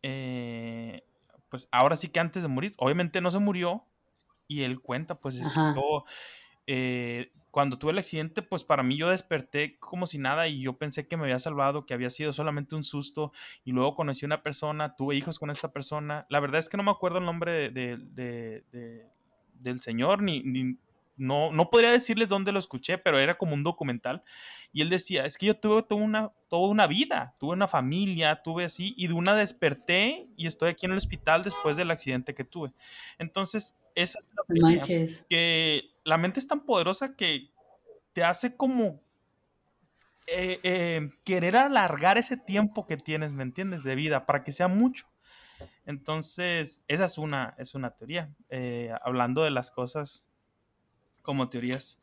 [0.04, 1.04] Eh,
[1.52, 3.84] pues ahora sí que antes de morir, obviamente no se murió
[4.48, 5.40] y él cuenta, pues
[5.76, 6.06] yo,
[6.66, 10.78] eh, cuando tuve el accidente, pues para mí yo desperté como si nada y yo
[10.78, 13.34] pensé que me había salvado, que había sido solamente un susto
[13.66, 16.26] y luego conocí a una persona, tuve hijos con esta persona.
[16.30, 18.64] La verdad es que no me acuerdo el nombre de,
[19.54, 20.78] del señor ni, ni
[21.22, 24.24] no, no podría decirles dónde lo escuché, pero era como un documental.
[24.74, 28.42] Y él decía, es que yo tuve toda una, toda una vida, tuve una familia,
[28.42, 32.34] tuve así, y de una desperté y estoy aquí en el hospital después del accidente
[32.34, 32.74] que tuve.
[33.20, 34.82] Entonces, esa es la
[35.30, 37.52] que la mente es tan poderosa que
[38.14, 39.00] te hace como
[40.26, 43.84] eh, eh, querer alargar ese tiempo que tienes, ¿me entiendes?
[43.84, 45.06] De vida, para que sea mucho.
[45.86, 48.34] Entonces, esa es una, es una teoría.
[48.50, 50.26] Eh, hablando de las cosas
[51.22, 52.00] como teorías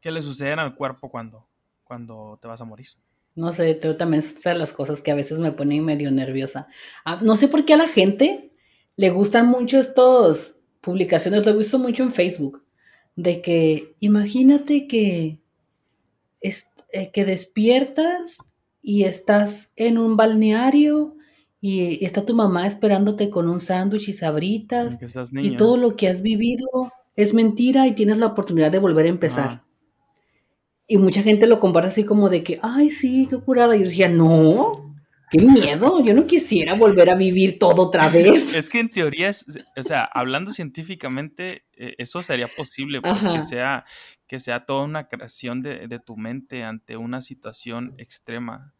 [0.00, 1.46] que le suceden al cuerpo cuando,
[1.84, 2.88] cuando te vas a morir.
[3.34, 6.66] No sé, también es otra de las cosas que a veces me pone medio nerviosa.
[7.04, 8.52] Ah, no sé por qué a la gente
[8.96, 12.64] le gustan mucho estos publicaciones, lo he visto mucho en Facebook,
[13.14, 15.40] de que imagínate que,
[16.40, 18.38] eh, que despiertas
[18.82, 21.12] y estás en un balneario
[21.60, 24.98] y, está tu mamá esperándote con un sándwich y sabritas
[25.32, 29.08] y todo lo que has vivido es mentira y tienes la oportunidad de volver a
[29.08, 29.64] empezar.
[30.86, 33.74] Y mucha gente lo comparte así como de que, ay, sí, qué curada.
[33.74, 34.94] Y yo decía, no,
[35.28, 38.54] qué miedo, yo no quisiera volver a vivir todo otra vez.
[38.54, 39.32] Es que en teoría,
[39.76, 43.84] o sea, hablando científicamente, eh, eso sería posible, porque que sea,
[44.28, 48.74] que sea toda una creación de, de tu mente ante una situación extrema.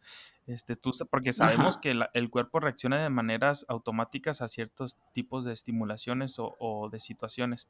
[0.49, 5.53] Este, tú, porque sabemos que el cuerpo reacciona de maneras automáticas a ciertos tipos de
[5.53, 7.69] estimulaciones o, de situaciones.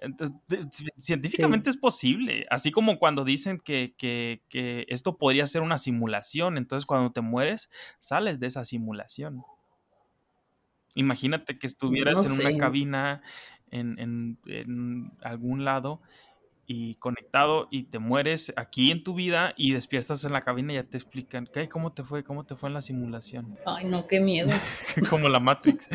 [0.00, 0.34] Entonces,
[0.96, 3.92] científicamente es posible, así como cuando dicen que,
[4.88, 9.42] esto podría ser una simulación, entonces cuando te mueres, sales de esa simulación.
[10.94, 13.20] Imagínate que estuvieras en una cabina
[13.70, 13.98] en,
[14.46, 16.00] en algún lado
[16.66, 20.76] y conectado y te mueres aquí en tu vida y despiertas en la cabina y
[20.76, 21.68] ya te explican, ¿qué?
[21.68, 22.24] ¿Cómo te fue?
[22.24, 23.58] ¿Cómo te fue en la simulación?
[23.66, 24.50] Ay, no, qué miedo.
[25.10, 25.88] Como la Matrix.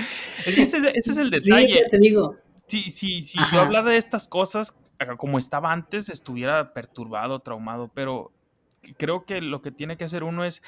[0.45, 1.71] ese, es el detalle.
[1.71, 2.37] Sí, te digo.
[2.67, 3.39] Sí, sí, sí.
[3.51, 4.77] Yo hablara de estas cosas
[5.17, 8.31] como estaba antes, estuviera perturbado, traumado, pero
[8.97, 10.61] creo que lo que tiene que hacer uno es,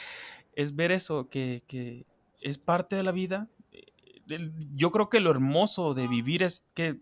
[0.55, 2.05] es ver eso, que, que
[2.39, 3.49] es parte de la vida.
[4.73, 6.97] Yo creo que lo hermoso de vivir es que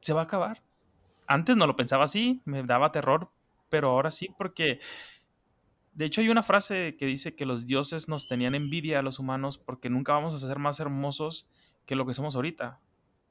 [0.00, 0.62] se va a acabar
[1.30, 3.30] antes no lo pensaba así, me daba terror,
[3.68, 4.80] pero ahora sí, porque
[5.92, 9.20] de hecho hay una frase que dice que los dioses nos tenían envidia a los
[9.20, 11.46] humanos porque nunca vamos a ser más hermosos
[11.86, 12.80] que lo que somos ahorita.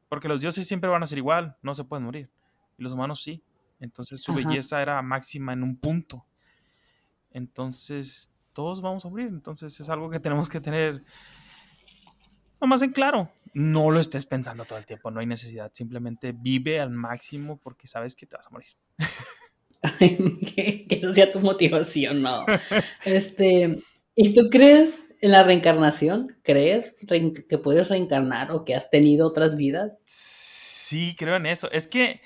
[0.07, 2.29] Porque los dioses siempre van a ser igual, no se pueden morir.
[2.77, 3.43] Y los humanos sí.
[3.81, 6.25] Entonces su belleza era máxima en un punto.
[7.31, 9.27] Entonces todos vamos a morir.
[9.27, 11.03] Entonces es algo que tenemos que tener
[12.61, 16.79] más en claro no lo estés pensando todo el tiempo, no hay necesidad, simplemente vive
[16.79, 18.69] al máximo porque sabes que te vas a morir.
[19.99, 22.45] que, eso sea tu motivación, no.
[23.05, 23.81] Este,
[24.15, 26.37] ¿y tú crees en la reencarnación?
[26.43, 26.95] ¿Crees
[27.47, 29.93] que puedes reencarnar o que has tenido otras vidas?
[30.03, 31.71] Sí, creo en eso.
[31.71, 32.21] Es que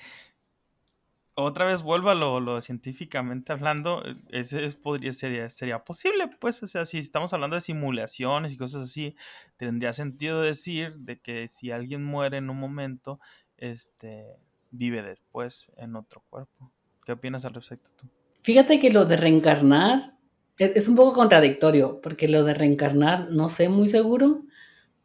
[1.34, 6.84] otra vez vuelvo a lo, científicamente hablando, ese podría, sería, sería posible, pues, o sea,
[6.84, 9.16] si estamos hablando de simulaciones y cosas así,
[9.56, 13.18] tendría sentido decir de que si alguien muere en un momento,
[13.56, 14.26] este,
[14.70, 16.70] vive después en otro cuerpo.
[17.04, 18.06] ¿Qué opinas al respecto tú?
[18.42, 20.14] Fíjate que lo de reencarnar
[20.58, 24.44] es, es un poco contradictorio, porque lo de reencarnar no sé muy seguro,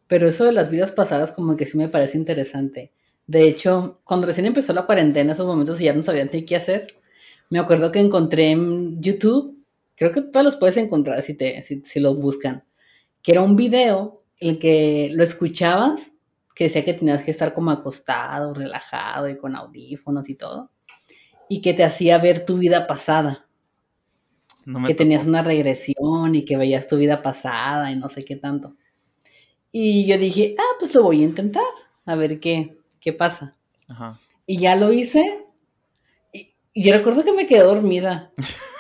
[0.08, 2.94] pero eso de las vidas pasadas como que sí me parece interesante.
[3.30, 6.88] De hecho, cuando recién empezó la cuarentena, esos momentos y ya no sabían qué hacer,
[7.52, 9.64] me acuerdo que encontré en YouTube,
[9.96, 12.64] creo que todos los puedes encontrar si, te, si, si los buscan,
[13.22, 16.12] que era un video en el que lo escuchabas,
[16.56, 20.72] que decía que tenías que estar como acostado, relajado y con audífonos y todo,
[21.48, 23.46] y que te hacía ver tu vida pasada.
[24.88, 28.76] que tenías una regresión y que veías tu vida pasada y no sé qué tanto.
[29.72, 31.64] Y yo dije, ah, pues lo voy a intentar,
[32.06, 33.54] a ver qué, ¿qué pasa?
[33.88, 34.20] Ajá.
[34.46, 35.46] Y ya lo hice.
[36.34, 38.32] Y, yo recuerdo que me quedé dormida.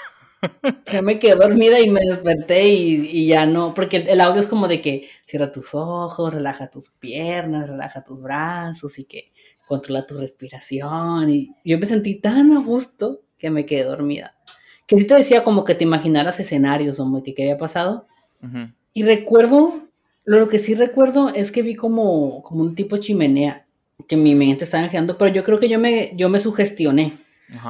[0.91, 4.69] Ya me quedé dormida y me desperté y, ya no, porque el, audio es como
[4.69, 9.33] de que cierra tus ojos, relaja tus piernas, relaja tus brazos y que
[9.67, 11.29] controla tu respiración.
[11.29, 14.37] Y yo me sentí tan a gusto que me quedé dormida.
[14.87, 18.07] Que sí te decía como que te imaginaras escenarios o que qué había pasado.
[18.93, 19.89] Y recuerdo,
[20.23, 23.67] lo que sí recuerdo es que vi como, como un tipo chimenea
[24.07, 27.19] que mi mente estaba girando, pero yo creo que yo me, yo me sugestioné.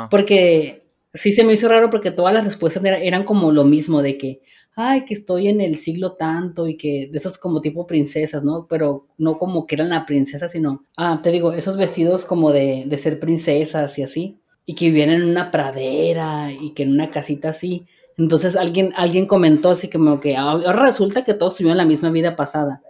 [0.09, 4.17] Porque sí se me hizo raro porque todas las respuestas eran como lo mismo, de
[4.17, 4.41] que,
[4.75, 8.67] ay, que estoy en el siglo tanto y que de esos como tipo princesas, ¿no?
[8.69, 12.85] Pero no como que eran la princesa, sino, ah, te digo, esos vestidos como de,
[12.87, 17.09] de ser princesas y así, y que vivían en una pradera y que en una
[17.09, 17.85] casita así.
[18.17, 22.35] Entonces alguien, alguien comentó así como que ahora resulta que todos tuvieron la misma vida
[22.35, 22.81] pasada.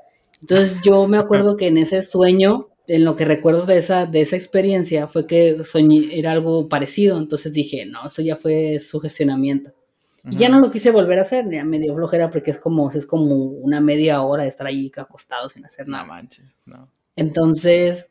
[0.42, 4.22] Entonces yo me acuerdo que en ese sueño en lo que recuerdo de esa, de
[4.22, 9.72] esa experiencia fue que soñé, era algo parecido, entonces dije, no, esto ya fue sugestionamiento.
[10.30, 12.90] Y ya no lo quise volver a hacer, ya me dio flojera porque es como,
[12.92, 16.04] es como una media hora de estar ahí acostado sin hacer nada.
[16.04, 16.90] No manches, no.
[17.16, 18.10] Entonces,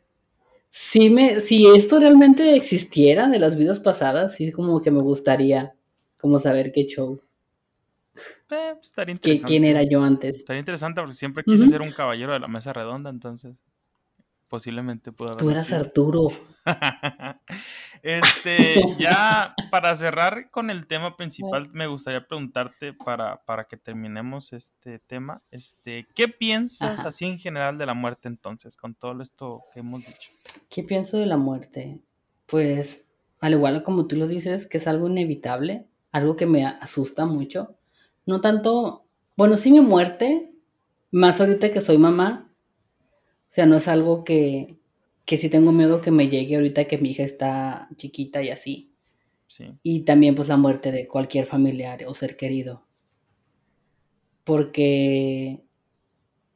[0.70, 5.74] si, me, si esto realmente existiera de las vidas pasadas, sí como que me gustaría
[6.18, 7.20] como saber qué show.
[8.50, 9.46] Eh, pues, estaría interesante.
[9.46, 10.38] ¿Quién era yo antes?
[10.38, 13.67] Estaría interesante porque siempre quise ser un caballero de la mesa redonda, entonces
[14.48, 15.38] posiblemente pudo haber.
[15.38, 16.28] Tú eras Arturo.
[18.02, 24.52] este, ya para cerrar con el tema principal, me gustaría preguntarte para, para que terminemos
[24.52, 29.62] este tema, este, ¿qué piensas así en general de la muerte entonces, con todo esto
[29.72, 30.32] que hemos dicho?
[30.68, 32.00] ¿Qué pienso de la muerte?
[32.46, 33.04] Pues,
[33.40, 37.74] al igual como tú lo dices, que es algo inevitable, algo que me asusta mucho.
[38.26, 39.04] No tanto,
[39.36, 40.50] bueno, sí mi muerte,
[41.10, 42.47] más ahorita que soy mamá,
[43.50, 44.76] o sea, no es algo que,
[45.24, 48.92] que sí tengo miedo que me llegue ahorita que mi hija está chiquita y así.
[49.82, 52.84] Y también pues la muerte de cualquier familiar o ser querido.
[54.44, 55.62] Porque,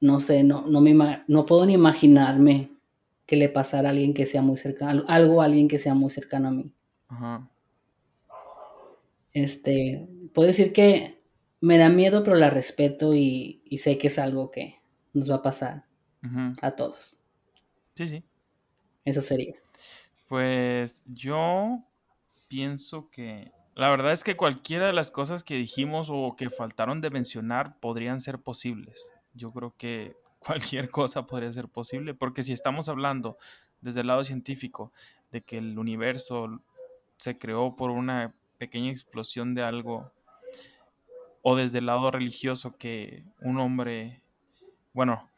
[0.01, 2.71] no sé, no, no, me, no puedo ni imaginarme
[3.27, 6.11] que le pasara a alguien que sea muy cercano, algo a alguien que sea muy
[6.11, 6.73] cercano a mí.
[7.09, 7.49] Ajá.
[9.33, 11.23] Este, puedo decir que
[11.61, 14.77] me da miedo, pero la respeto y, sé que es algo que
[15.15, 15.85] nos va a pasar
[16.61, 17.17] a todos.
[17.95, 18.25] Sí, sí.
[19.05, 19.55] Eso sería.
[20.29, 21.83] Pues yo
[22.49, 27.01] pienso que la verdad es que cualquiera de las cosas que dijimos o que faltaron
[27.01, 29.09] de mencionar podrían ser posibles.
[29.35, 33.39] Yo creo que cualquier cosa podría ser posible, porque si estamos hablando
[33.81, 34.93] desde el lado científico
[35.31, 36.61] de que el universo
[37.17, 40.13] se creó por una pequeña explosión de algo,
[41.41, 44.21] o desde el lado religioso que un hombre,
[44.93, 45.29] bueno,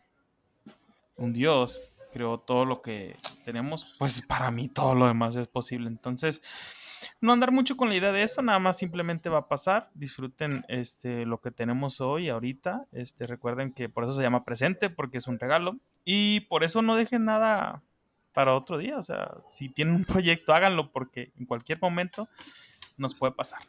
[1.16, 5.88] un dios creó todo lo que tenemos, pues para mí todo lo demás es posible.
[5.88, 6.42] Entonces,
[7.20, 9.90] no andar mucho con la idea de eso, nada más simplemente va a pasar.
[9.94, 12.87] Disfruten este, lo que tenemos hoy, ahorita.
[12.92, 15.77] Este, recuerden que por eso se llama presente, porque es un regalo.
[16.05, 17.83] Y por eso no dejen nada
[18.33, 18.96] para otro día.
[18.98, 22.29] O sea, si tienen un proyecto, háganlo, porque en cualquier momento
[22.96, 23.61] nos puede pasar.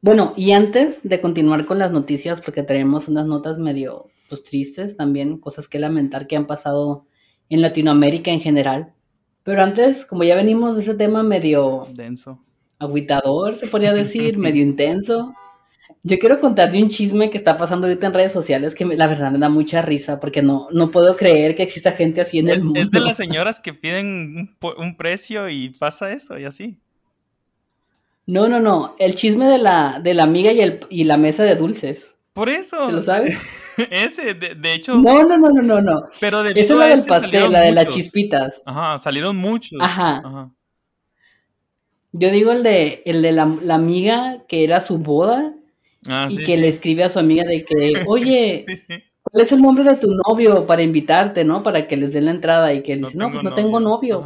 [0.00, 4.06] Bueno, y antes de continuar con las noticias, porque tenemos unas notas medio
[4.38, 7.06] pues, tristes también, cosas que lamentar que han pasado
[7.50, 8.94] en Latinoamérica en general.
[9.42, 11.86] Pero antes, como ya venimos de ese tema medio...
[11.92, 12.42] Denso.
[12.78, 15.34] Aguitador, se podría decir, medio intenso.
[16.02, 19.06] Yo quiero contar de un chisme que está pasando ahorita en redes sociales que la
[19.06, 22.48] verdad me da mucha risa porque no, no puedo creer que exista gente así en
[22.48, 22.80] el mundo.
[22.80, 26.78] Es de las señoras que piden un, precio y pasa eso y así.
[28.26, 28.96] No, no, no.
[28.98, 32.16] El chisme de la, de la amiga y, el, y la mesa de dulces.
[32.32, 32.90] Por eso.
[32.90, 33.38] ¿Lo sabes?
[33.90, 34.96] ese, de, hecho.
[34.96, 36.02] No, no, no, no, no, no.
[36.20, 38.62] Pero de Esa es la del pastel, la de las chispitas.
[38.64, 39.78] Ajá, salieron muchos.
[39.80, 40.50] Ajá.
[42.12, 45.54] Yo digo el de, el de la, amiga que era su boda
[46.06, 48.66] ah, y que le escribe a su amiga de que, oye,
[49.22, 51.62] ¿cuál es el nombre de tu novio para invitarte, no?
[51.62, 54.20] Para que les den la entrada y que él dice, no, pues no tengo novio,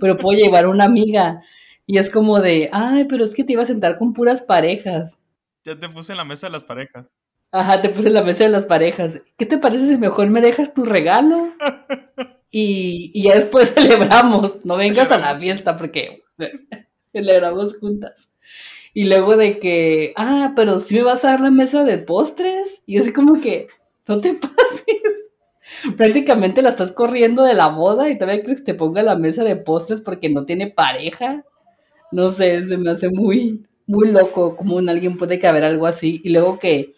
[0.00, 1.42] pero puedo llevar una amiga.
[1.86, 5.18] Y es como de, ay, pero es que te iba a sentar con puras parejas.
[5.66, 7.12] Ya te puse en la mesa de las parejas.
[7.50, 9.20] Ajá, te puse en la mesa de las parejas.
[9.36, 11.54] ¿Qué te parece si mejor me dejas tu regalo?
[12.52, 14.64] y, y ya después celebramos.
[14.64, 16.22] No vengas a la fiesta porque
[17.12, 18.30] celebramos juntas.
[18.94, 22.84] Y luego de que, ah, pero si me vas a dar la mesa de postres.
[22.86, 23.66] Y así como que,
[24.06, 25.26] no te pases.
[25.96, 29.42] Prácticamente la estás corriendo de la boda y todavía crees que te ponga la mesa
[29.42, 31.44] de postres porque no tiene pareja.
[32.12, 36.20] No sé, se me hace muy, muy loco como un alguien puede caber algo así.
[36.24, 36.94] Y luego que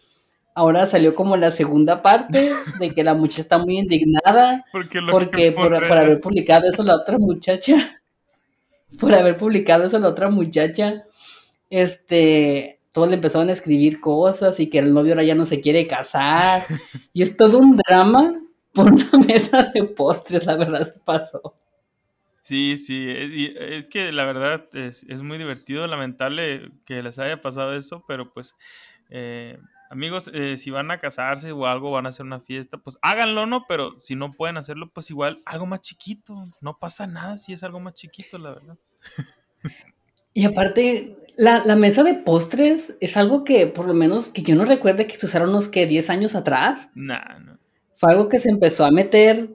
[0.55, 5.73] ahora salió como la segunda parte de que la muchacha está muy indignada porque, por,
[5.75, 7.77] haber publicado eso la otra muchacha.
[8.99, 11.05] Por haber publicado eso la otra muchacha.
[11.69, 15.61] Este, todos le empezaron a escribir cosas y que el novio ahora ya no se
[15.61, 16.63] quiere casar.
[17.13, 18.41] Y es todo un drama
[18.73, 21.55] por una mesa de postres, la verdad se pasó.
[22.49, 28.03] Sí, sí, es, que la verdad es, muy divertido, lamentable que les haya pasado eso,
[28.09, 28.55] pero pues
[29.11, 29.59] eh,
[29.91, 33.45] amigos, eh, si van a casarse o algo, van a hacer una fiesta, pues háganlo,
[33.45, 33.67] ¿no?
[33.69, 37.63] Pero si no pueden hacerlo, pues igual algo más chiquito, no pasa nada si es
[37.63, 38.79] algo más chiquito, la verdad.
[40.33, 44.65] Y aparte, la, mesa de postres es algo que por lo menos que yo no
[44.65, 46.91] recuerde que se usaron unos que 10 años atrás.
[46.95, 47.59] Nah, no.
[47.93, 49.51] Fue algo que se empezó a meter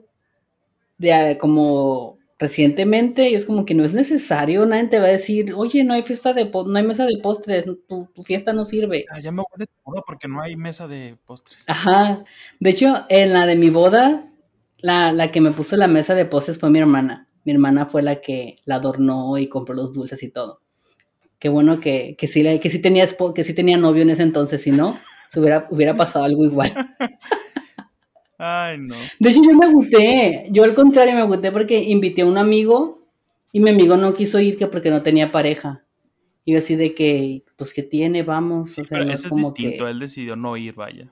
[0.98, 5.54] de como recientemente y es como que no es necesario, nadie te va a decir,
[5.54, 9.06] oye, no hay fiesta de no hay mesa de postres, tu, fiesta no sirve.
[9.10, 11.64] Ah, ya me voy de boda porque no hay mesa de postres.
[11.66, 12.24] Ajá.
[12.60, 14.30] De hecho, en la de mi boda,
[14.78, 17.28] la, la que me puso la mesa de postres fue mi hermana.
[17.44, 20.60] Mi hermana fue la que la adornó y compró los dulces y todo.
[21.38, 23.04] Qué bueno que, que sí, que sí tenía
[23.34, 24.98] que sí tenía novio en ese entonces, si no,
[25.30, 26.72] se hubiera, hubiera pasado algo igual.
[28.38, 28.96] Ay, no.
[29.18, 30.46] De hecho, yo me agüité.
[30.50, 33.06] Yo al contrario me agüité porque invité a un amigo
[33.52, 35.84] y mi amigo no quiso ir que porque no tenía pareja.
[36.44, 38.72] Y yo así de que, pues que tiene, vamos.
[38.72, 41.10] o sea, pero es, como distinto, él decidió no ir, vaya.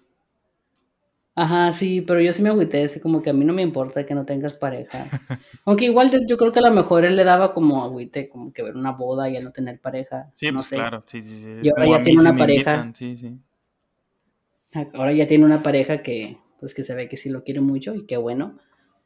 [1.34, 4.04] Ajá, sí, pero yo sí me agüité, así como que a mí no me importa
[4.04, 5.06] que no tengas pareja.
[5.64, 8.52] Aunque igual yo, yo creo que a lo mejor él le daba como agüite, como
[8.52, 10.28] que ver una boda y él no tener pareja.
[10.34, 10.76] Sí, no pues sé.
[10.76, 11.48] claro, sí, sí, sí.
[11.62, 12.74] Y ahora ya tiene una pareja.
[12.74, 13.38] invitan, sí, sí.
[14.92, 17.92] Ahora ya tiene una pareja que, pues que se ve que sí lo quiere mucho
[17.92, 18.56] y qué bueno.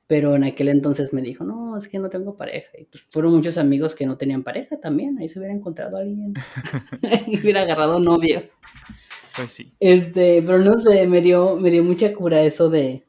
[0.07, 2.71] Pero en aquel entonces me dijo, no, es que no tengo pareja.
[2.79, 5.17] Y pues fueron muchos amigos que no tenían pareja también.
[5.19, 6.35] Ahí se hubiera encontrado a alguien.
[7.27, 8.43] y hubiera agarrado novio.
[9.35, 9.73] Pues sí.
[9.81, 13.05] Este, pero no sé, me dio, me dio mucha cura eso de,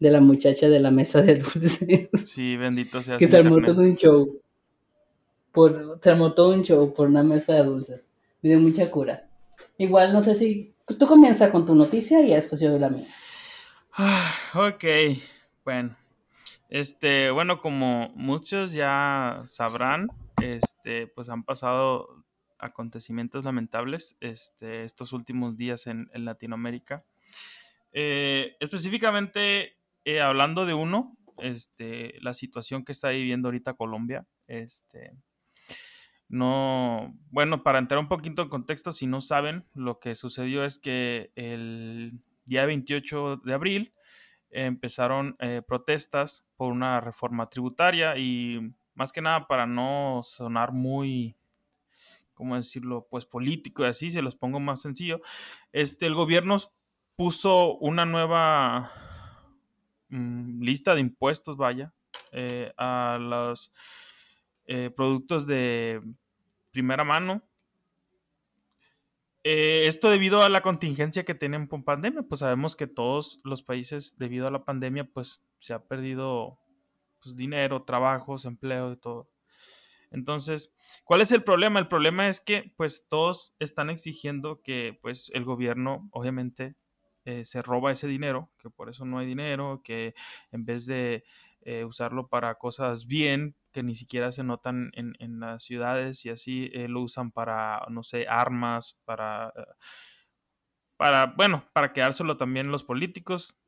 [0.00, 2.10] de la muchacha de la mesa de dulces.
[2.26, 4.40] Sí, bendito sea que se armó todo un show.
[5.52, 8.08] Por, se armó todo un show por una mesa de dulces.
[8.42, 9.28] Me dio mucha cura.
[9.78, 10.74] Igual, no sé si.
[10.98, 13.06] Tú comienzas con tu noticia y después yo doy la mía.
[13.94, 14.84] Ah, ok,
[15.64, 15.96] bueno.
[16.70, 20.08] Este, bueno, como muchos ya sabrán,
[20.40, 22.24] este, pues han pasado
[22.58, 27.04] acontecimientos lamentables este, estos últimos días en, Latinoamérica.
[27.92, 29.76] Eh, específicamente,
[30.06, 35.12] eh, hablando de uno, este, la situación que está viviendo ahorita Colombia, este,
[36.28, 40.78] no, bueno, para entrar un poquito en contexto, si no saben, lo que sucedió es
[40.78, 43.94] que el día 28 de abril
[44.52, 51.34] empezaron eh, protestas por una reforma tributaria y más que nada para no sonar muy,
[52.34, 53.06] ¿cómo decirlo?
[53.10, 55.20] Pues político y así, se los pongo más sencillo.
[55.72, 56.58] Este, el gobierno
[57.16, 58.92] puso una nueva
[60.08, 61.92] mm, lista de impuestos, vaya,
[62.32, 63.72] eh, a los
[64.66, 66.02] eh, productos de
[66.70, 67.42] primera mano.
[69.44, 73.62] Eh, esto debido a la contingencia que tienen por pandemia, pues sabemos que todos los
[73.62, 76.58] países debido a la pandemia pues se ha perdido
[77.20, 79.28] pues, dinero, trabajos, empleo y todo.
[80.12, 81.80] Entonces, ¿cuál es el problema?
[81.80, 86.76] El problema es que pues todos están exigiendo que pues el gobierno obviamente
[87.24, 90.14] eh, se roba ese dinero, que por eso no hay dinero, que
[90.50, 91.24] en vez de
[91.64, 96.30] eh, usarlo para cosas bien, que ni siquiera se notan en, en las ciudades y
[96.30, 99.64] así eh, lo usan para, no sé, armas, para, eh,
[100.96, 103.58] para, bueno, para quedárselo también los políticos,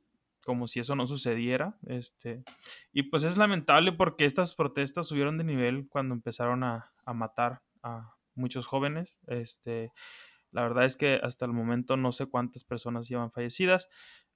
[0.45, 1.78] como si eso no sucediera.
[1.86, 2.45] Este,
[2.92, 7.62] y pues es lamentable porque estas protestas subieron de nivel cuando empezaron a, a matar
[7.82, 9.16] a muchos jóvenes.
[9.26, 9.92] Este,
[10.51, 13.88] la verdad es que hasta el momento no sé cuántas personas llevan fallecidas.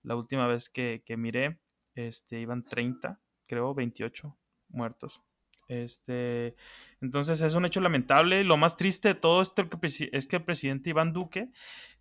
[0.02, 1.60] La última vez que, que miré,
[1.94, 4.36] este, iban 30, creo, 28
[4.68, 5.20] muertos.
[5.68, 6.54] Este,
[7.00, 8.42] entonces es un hecho lamentable.
[8.44, 9.68] Lo más triste de todo esto
[10.12, 11.50] es que el presidente Iván Duque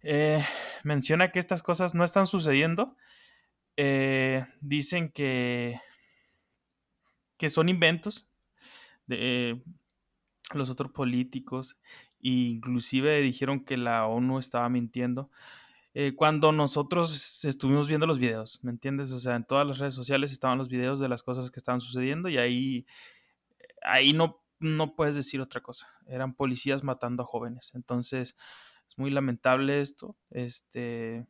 [0.04, 0.44] eh,
[0.84, 2.96] menciona que estas cosas no están sucediendo.
[3.76, 5.80] Eh, dicen que,
[7.38, 8.28] que son inventos
[9.06, 9.64] de eh,
[10.54, 11.78] los otros políticos
[12.22, 15.30] e inclusive dijeron que la ONU estaba mintiendo.
[16.00, 19.12] Eh, cuando nosotros estuvimos viendo los videos, ¿me entiendes?
[19.12, 21.82] O sea, en todas las redes sociales estaban los videos de las cosas que estaban
[21.82, 22.86] sucediendo y ahí,
[23.82, 25.88] ahí no, no puedes decir otra cosa.
[26.06, 27.72] Eran policías matando a jóvenes.
[27.74, 28.36] Entonces,
[28.88, 30.16] es muy lamentable esto.
[30.30, 31.26] Este,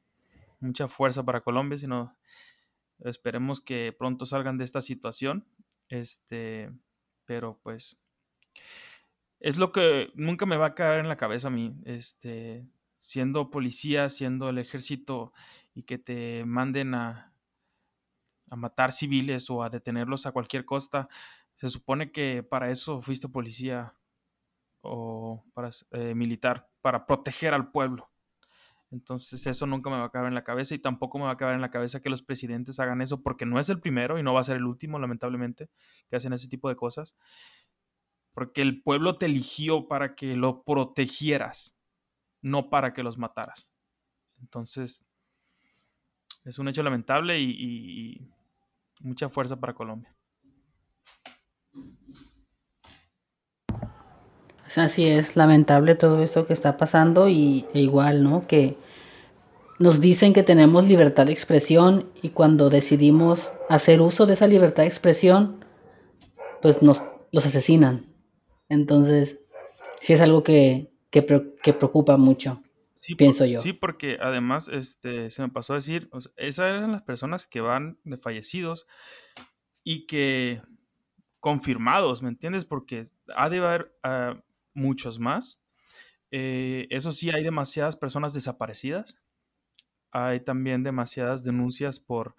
[0.60, 2.18] mucha fuerza para Colombia, sino
[3.00, 5.48] esperemos que pronto salgan de esta situación.
[5.88, 6.70] Este,
[7.24, 7.98] pero pues
[9.40, 12.66] es lo que nunca me va a caer en la cabeza a mí, este,
[13.08, 15.32] siendo policía, siendo el ejército
[15.74, 17.34] y que te manden a,
[18.50, 21.08] a matar civiles o a detenerlos a cualquier costa.
[21.56, 23.96] Se supone que para eso fuiste policía
[24.82, 28.12] o para eh, militar, para proteger al pueblo.
[28.92, 31.38] Entonces eso nunca me va a caber en la cabeza y tampoco me va a
[31.38, 34.24] caber en la cabeza que los presidentes hagan eso porque no es el primero y
[34.24, 35.70] no va a ser el último, lamentablemente,
[36.10, 37.16] que hacen ese tipo de cosas.
[38.34, 41.77] Porque el pueblo te eligió para que lo protegieras,
[42.42, 43.72] no para que los mataras.
[44.40, 45.06] Entonces,
[46.46, 48.22] es un hecho lamentable y,
[49.00, 50.16] mucha fuerza para Colombia.
[54.62, 58.48] Pues así es, lamentable todo esto que está pasando y e igual, ¿no?
[58.48, 58.76] Que
[59.78, 64.84] nos dicen que tenemos libertad de expresión y cuando decidimos hacer uso de esa libertad
[64.84, 65.64] de expresión,
[66.62, 68.08] pues nos los asesinan.
[68.68, 69.40] Entonces,
[70.02, 71.26] sí es algo que, que,
[71.62, 72.62] que preocupa mucho,
[72.96, 73.62] sí, pienso por, yo.
[73.62, 77.48] Sí, porque además este, se me pasó a decir, o sea, esas eran las personas
[77.48, 78.88] que van de fallecidos
[79.84, 80.62] y que
[81.40, 82.66] confirmados, ¿me entiendes?
[82.66, 83.06] Porque
[83.36, 84.40] ha de haber uh,
[84.74, 85.62] muchos más.
[86.32, 89.18] Eh, eso sí, hay demasiadas personas desaparecidas.
[90.12, 92.36] Hay también demasiadas denuncias por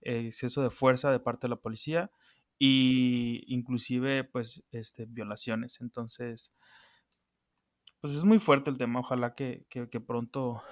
[0.00, 2.10] eh, exceso de fuerza de parte de la policía
[2.58, 6.54] y inclusive pues este violaciones entonces
[8.06, 9.66] pues es muy fuerte el tema ojalá que,
[10.06, 10.62] pronto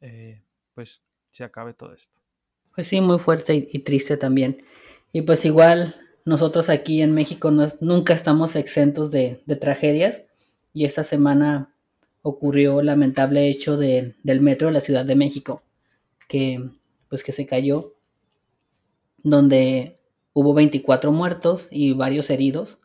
[0.00, 0.40] eh,
[0.76, 1.02] pues
[1.32, 2.20] se acabe todo esto
[2.72, 4.62] Pues sí, muy fuerte y, triste también.
[5.10, 7.50] Y pues igual nosotros aquí en México
[7.80, 10.22] nunca estamos exentos de, tragedias
[10.72, 11.74] y esta semana
[12.22, 15.64] ocurrió el lamentable hecho del metro de la Ciudad de México,
[16.28, 16.60] que
[17.08, 17.96] pues que se cayó,
[19.24, 19.98] donde
[20.32, 22.78] hubo 24 muertos y varios heridos,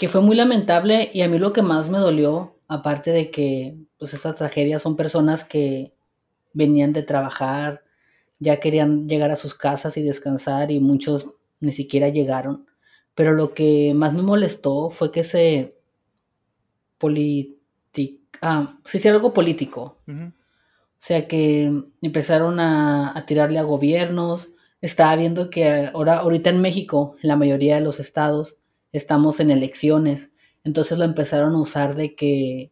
[0.00, 3.76] que fue muy lamentable y a mí lo que más me dolió, aparte de que
[3.98, 5.92] pues estas tragedias son personas que
[6.54, 7.84] venían de trabajar,
[8.38, 11.28] ya querían llegar a sus casas y descansar y muchos
[11.60, 12.66] ni siquiera llegaron.
[13.14, 15.76] Pero lo que más me molestó fue que se
[18.40, 19.98] ah, se hiciera algo político.
[20.08, 20.32] O
[20.96, 21.70] sea que
[22.00, 24.48] empezaron a, a, tirarle a gobiernos.
[24.80, 28.59] Estaba viendo que ahora, ahorita en México, en la mayoría de los estados,
[28.92, 30.30] estamos en elecciones.
[30.64, 32.70] Entonces lo empezaron a usar de que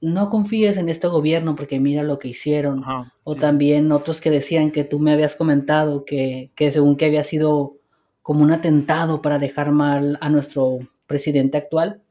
[0.00, 2.84] no confíes en este gobierno porque mira lo que hicieron.
[3.24, 7.24] o también otros que decían que tú me habías comentado que, que según que había
[7.24, 7.78] sido
[8.22, 12.02] como un atentado para dejar mal a nuestro presidente actual.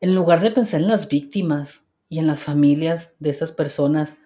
[0.00, 4.16] En lugar de pensar en las víctimas y en las familias de esas personas,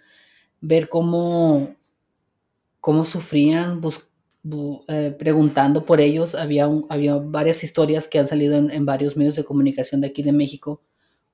[0.60, 1.76] ver cómo,
[2.80, 3.80] cómo sufrían,
[4.88, 9.36] eh, preguntando por ellos, había, había varias historias que han salido en, en varios medios
[9.36, 10.82] de comunicación de aquí de México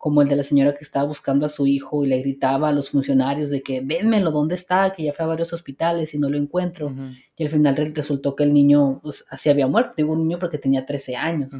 [0.03, 2.73] como el de la señora que estaba buscando a su hijo y le gritaba a
[2.73, 4.93] los funcionarios de que dénmelo, ¿dónde está?
[4.93, 6.93] Que ya fue a varios hospitales y no lo encuentro.
[7.37, 10.59] Y al final resultó que el niño pues, así había muerto, digo un niño porque
[10.59, 11.53] tenía 13 años.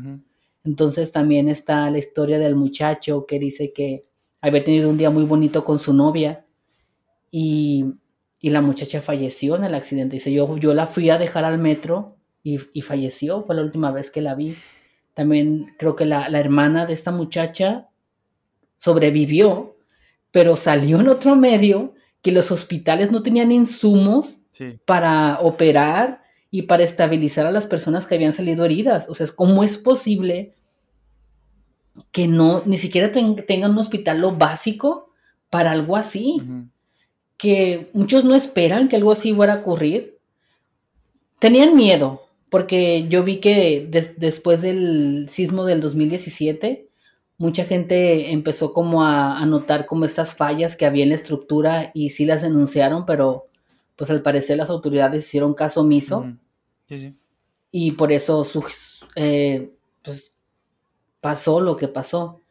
[0.65, 4.03] Entonces también está la historia del muchacho que dice que
[4.41, 6.45] había tenido un día muy bonito con su novia
[7.31, 7.95] y,
[8.51, 10.17] la muchacha falleció en el accidente.
[10.17, 14.11] Dice, yo, yo la fui a dejar al metro y, falleció, fue la última vez
[14.11, 14.57] que la vi.
[15.15, 17.89] También creo que la, la hermana de esta muchacha
[18.79, 19.77] sobrevivió,
[20.33, 24.41] pero salió en otro medio que los hospitales no tenían insumos
[24.85, 29.09] para operar y para estabilizar a las personas que habían salido heridas.
[29.09, 30.55] O sea, ¿cómo es posible
[32.11, 35.11] que no, ni siquiera tengan un hospital lo básico
[35.51, 36.43] para algo así?
[37.43, 40.19] Que muchos no esperan que algo así fuera a ocurrir.
[41.41, 46.87] Tenían miedo, porque yo vi que después del sismo del 2017,
[47.39, 52.11] mucha gente empezó como a, notar como estas fallas que había en la estructura y
[52.11, 53.49] sí las denunciaron, pero
[53.97, 56.25] pues al parecer las autoridades hicieron caso omiso.
[56.85, 57.17] sí, sí.
[57.73, 58.47] Y por eso
[59.17, 59.73] eh,
[60.03, 60.37] pues,
[61.21, 62.43] pasó lo que pasó.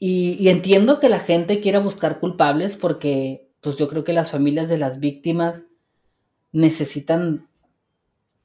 [0.00, 4.68] Y, entiendo que la gente quiera buscar culpables porque pues yo creo que las familias
[4.68, 5.62] de las víctimas
[6.52, 7.48] necesitan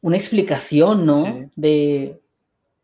[0.02, 1.50] una explicación, ¿no?
[1.56, 2.22] De,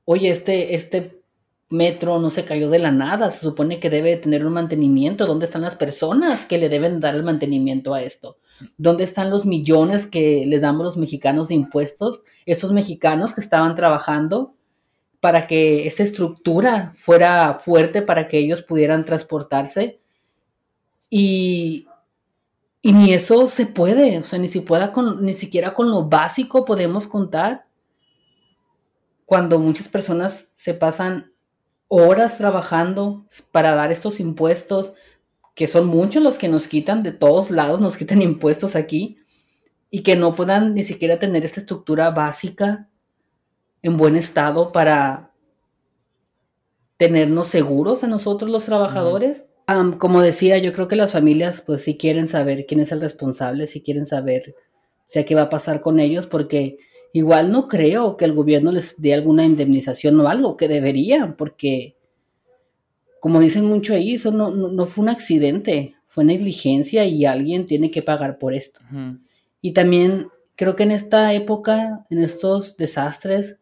[0.05, 1.21] oye, este, este
[1.69, 5.45] metro no se cayó de la nada, se supone que debe tener un mantenimiento, ¿dónde
[5.45, 8.37] están las personas que le deben dar el mantenimiento a esto?
[8.77, 12.23] ¿Dónde están los millones que les damos los mexicanos de impuestos?
[12.45, 14.55] Estos mexicanos que estaban trabajando
[15.19, 19.99] para que esta estructura fuera fuerte para que ellos pudieran transportarse.
[21.09, 21.88] Y,
[22.81, 24.49] y ni eso se puede, o sea, ni,
[24.93, 27.65] con, ni siquiera con lo básico podemos contar.
[29.25, 31.33] Cuando muchas personas se pasan
[31.87, 34.93] horas trabajando para dar estos impuestos,
[35.55, 39.17] que son muchos los que nos quitan de todos lados, nos quitan impuestos aquí,
[39.91, 42.87] y que no puedan ni siquiera tener esta estructura básica
[43.81, 45.31] en buen estado para
[46.97, 49.45] tenernos seguros a nosotros los trabajadores.
[49.97, 53.67] Como decía, yo creo que las familias pues sí quieren saber quién es el responsable,
[53.67, 54.55] si quieren saber
[55.07, 56.77] si qué va a pasar con ellos, porque
[57.13, 61.95] igual no creo que el gobierno les dé alguna indemnización o algo, que deberían, porque
[63.19, 68.01] como dicen mucho ahí, eso no, fue un accidente, fue negligencia y alguien tiene que
[68.01, 68.79] pagar por esto.
[69.61, 73.57] Y también creo que en esta época, en estos desastres,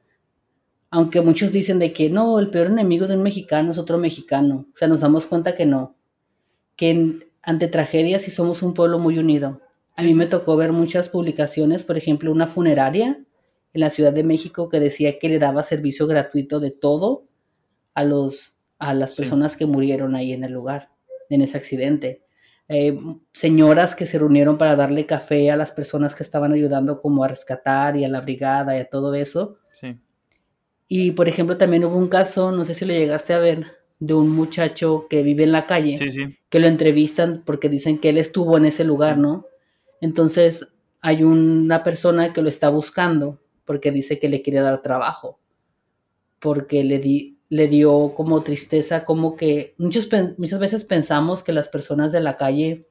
[0.90, 4.68] aunque muchos dicen de que no, el peor enemigo de un mexicano es otro mexicano,
[4.74, 5.97] o sea, nos damos cuenta que no,
[6.78, 9.62] que ante tragedias sí somos un pueblo muy unido.
[9.98, 13.20] A mí me tocó ver muchas publicaciones, por ejemplo, una funeraria
[13.74, 17.26] en la Ciudad de México que decía que le daba servicio gratuito de todo
[17.94, 20.92] a, los, a las personas que murieron ahí en el lugar,
[21.30, 22.22] en ese accidente.
[22.70, 23.00] Eh,
[23.34, 27.28] señoras que se reunieron para darle café a las personas que estaban ayudando como a
[27.30, 29.58] rescatar y a la brigada y a todo eso.
[29.72, 29.98] Sí.
[30.88, 34.14] Y por ejemplo también hubo un caso, no sé si lo llegaste a ver, de
[34.14, 35.96] un muchacho que vive en la calle,
[36.50, 39.46] que lo entrevistan porque dicen que él estuvo en ese lugar, ¿no?
[40.02, 40.68] Entonces
[41.02, 45.40] hay una persona que lo está buscando porque dice que le quiere dar trabajo,
[46.40, 51.68] porque le, di, le dio como tristeza, como que muchos, muchas veces pensamos que las
[51.68, 52.88] personas de la calle,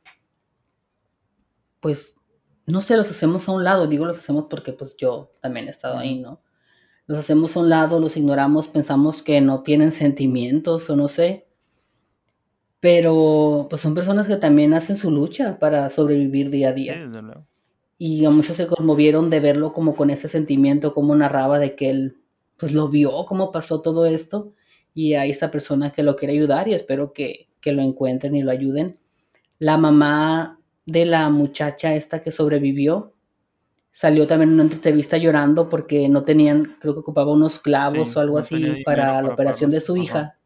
[1.80, 2.16] pues
[2.66, 5.70] no sé, los hacemos a un lado, digo los hacemos porque pues yo también he
[5.70, 6.42] estado ahí, ¿no?
[7.06, 11.46] Los hacemos a un lado, los ignoramos, pensamos que no tienen sentimientos o no sé.
[12.80, 17.10] Pero pues son personas que también hacen su lucha para sobrevivir día a día.
[17.98, 21.90] Y a muchos se conmovieron de verlo como con ese sentimiento, como narraba de que
[21.90, 22.16] él
[22.56, 24.52] pues lo vio, cómo pasó todo esto.
[24.92, 28.42] Y hay esta persona que lo quiere ayudar y espero que, que lo encuentren y
[28.42, 28.98] lo ayuden.
[29.58, 33.15] La mamá de la muchacha esta que sobrevivió
[33.96, 38.20] salió también en una entrevista llorando porque no tenían, creo que ocupaba unos clavos o
[38.20, 40.36] algo así para la operación de su hija.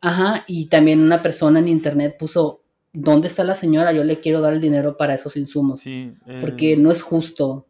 [0.00, 3.92] Ajá, y también una persona en internet puso, ¿dónde está la señora?
[3.92, 5.80] Yo le quiero dar el dinero para esos insumos.
[5.80, 7.66] Sí, Porque no es justo.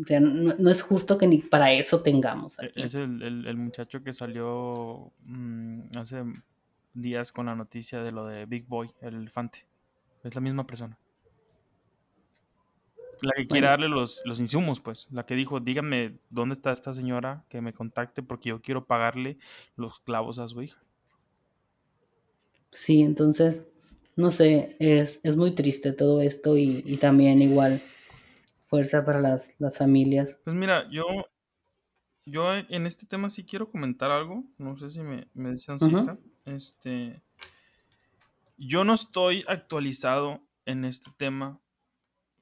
[0.00, 2.56] O sea, no, es justo que ni para eso tengamos.
[2.60, 6.22] E, es el, muchacho que salió mm, hace
[6.92, 9.66] días con la noticia de lo de Big Boy, el elefante.
[10.22, 10.96] Es la misma persona.
[13.22, 15.06] La que quiere darle los, insumos, pues.
[15.10, 19.38] La que dijo, dígame dónde está esta señora que me contacte porque yo quiero pagarle
[19.76, 20.80] los clavos a su hija.
[22.70, 23.62] Sí, entonces,
[24.16, 27.80] no sé, es, muy triste todo esto y, también igual
[28.66, 30.36] fuerza para las, familias.
[30.44, 31.04] Pues mira, yo,
[32.26, 34.44] yo en este tema sí quiero comentar algo.
[34.58, 36.18] No sé si me, me dicen cita.
[36.44, 37.22] Este,
[38.56, 41.60] yo no estoy actualizado en este tema.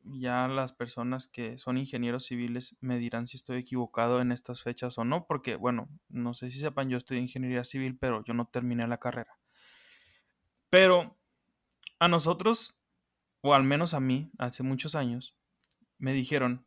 [0.04, 4.98] Ya las personas que son ingenieros civiles me dirán si estoy equivocado en estas fechas
[4.98, 8.34] o no, porque bueno, no sé si sepan, yo estoy en ingeniería civil, pero yo
[8.34, 9.38] no terminé la carrera.
[10.70, 11.16] Pero
[12.00, 12.74] a nosotros,
[13.42, 15.36] o al menos a mí, hace muchos años,
[15.98, 16.66] me dijeron,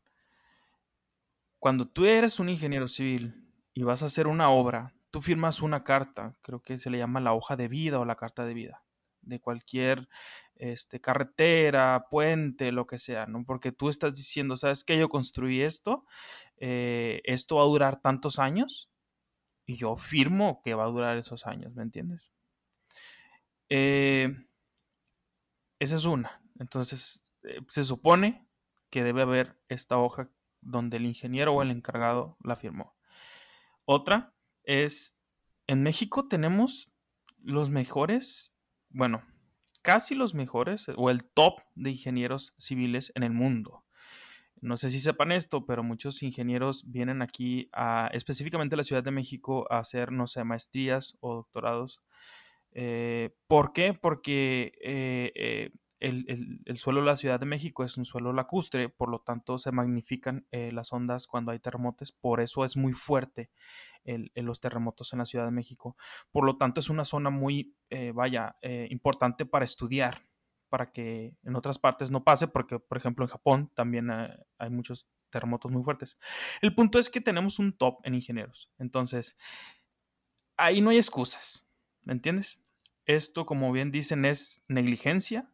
[1.60, 5.84] cuando tú eres un ingeniero civil y vas a hacer una obra, tú firmas una
[5.84, 8.86] carta, creo que se le llama la hoja de vida o la carta de vida
[9.26, 10.08] de cualquier
[10.56, 13.44] este, carretera, puente, lo que sea, ¿no?
[13.46, 14.98] Porque tú estás diciendo, ¿sabes qué?
[14.98, 16.06] Yo construí esto,
[16.58, 18.90] eh, esto va a durar tantos años
[19.66, 22.32] y yo firmo que va a durar esos años, ¿me entiendes?
[23.70, 24.30] Eh,
[25.80, 26.42] esa es una.
[26.60, 28.48] Entonces, eh, se supone
[28.90, 30.30] que debe haber esta hoja
[30.62, 32.96] donde el ingeniero o el encargado la firmó.
[33.86, 34.34] Otra
[34.64, 35.16] es,
[35.68, 36.92] en México tenemos
[37.38, 38.56] los mejores
[38.96, 39.22] bueno,
[39.86, 43.84] casi los mejores o el top de ingenieros civiles en el mundo.
[44.60, 49.04] No sé si sepan esto, pero muchos ingenieros vienen aquí a, específicamente a la Ciudad
[49.04, 52.02] de México a hacer, no sé, maestrías o doctorados.
[52.72, 53.94] Eh, ¿Por qué?
[53.94, 55.70] Porque eh, eh,
[56.00, 59.72] el, suelo de la Ciudad de México es un suelo lacustre, por lo tanto se
[59.72, 63.50] magnifican las ondas cuando hay terremotos, por eso es muy fuerte
[64.06, 65.96] los terremotos en la Ciudad de México.
[66.32, 70.28] Por lo tanto, es una zona muy, eh, vaya, eh, importante para estudiar,
[70.70, 74.70] para que en otras partes no pase, porque, por ejemplo, en Japón también eh, hay
[74.70, 76.18] muchos terremotos muy fuertes.
[76.62, 78.72] El punto es que tenemos un top en ingenieros.
[78.78, 79.38] Entonces,
[80.58, 81.68] ahí no hay excusas,
[82.04, 82.62] ¿me entiendes?
[83.06, 85.52] Esto, como bien dicen, es negligencia,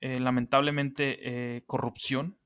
[0.00, 2.38] lamentablemente corrupción,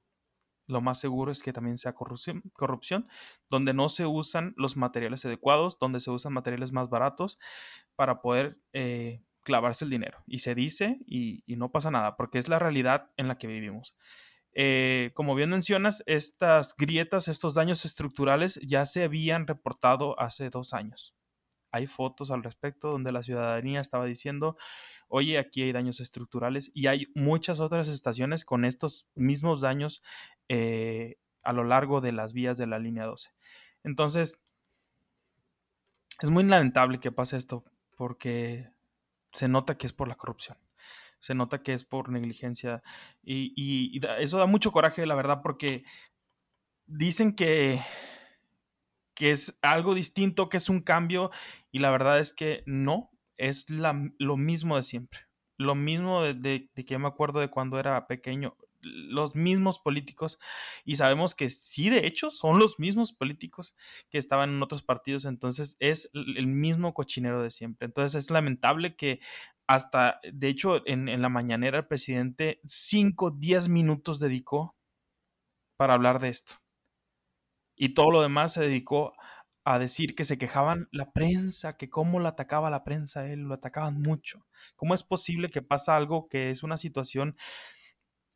[0.71, 3.09] lo más seguro es que también sea corrupción, corrupción,
[3.51, 7.39] donde no se usan los materiales adecuados, donde se usan materiales más baratos
[7.97, 10.23] para poder eh, clavarse el dinero.
[10.27, 13.95] Y se dice y, no pasa nada, porque es la realidad en la que vivimos.
[14.53, 20.73] Eh, como bien mencionas, estas grietas, estos daños estructurales ya se habían reportado hace dos
[20.73, 21.15] años.
[21.73, 24.57] Hay fotos al respecto donde la ciudadanía estaba diciendo,
[25.09, 30.03] oye, aquí hay daños estructurales y hay muchas otras estaciones con estos mismos daños
[30.49, 33.31] eh, a lo largo de las vías de la línea 12.
[33.85, 34.41] Entonces,
[36.21, 37.65] es muy lamentable que pase esto
[37.97, 38.71] porque
[39.33, 40.59] se nota que es por la corrupción.
[41.19, 42.83] Se nota que es por negligencia
[43.23, 45.85] y, eso da mucho coraje, la verdad, porque
[46.87, 47.81] dicen que
[49.21, 51.31] que es algo distinto, que es un cambio,
[51.71, 55.21] y la verdad es que no, es lo mismo de siempre.
[55.59, 60.39] Lo mismo de, que me acuerdo de cuando era pequeño, los mismos políticos,
[60.87, 63.75] y sabemos que sí, de hecho, son los mismos políticos
[64.09, 67.85] que estaban en otros partidos, entonces es el mismo cochinero de siempre.
[67.85, 69.21] Entonces es lamentable que
[69.67, 74.79] hasta, de hecho, en, en la mañanera el presidente 5, 10 minutos dedicó
[75.77, 76.60] para hablar de esto
[77.81, 79.15] y todo lo demás se dedicó
[79.65, 83.55] a decir que se quejaban la prensa, que cómo lo atacaba la prensa él, lo
[83.55, 84.47] atacaban mucho.
[84.77, 87.37] ¿Cómo es posible que pasa algo que es una situación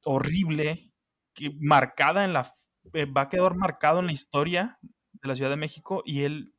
[0.06, 0.92] horrible,
[1.34, 2.50] que marcada en la
[2.94, 4.78] eh, va a quedar marcado en la historia
[5.12, 6.54] de la Ciudad de México y él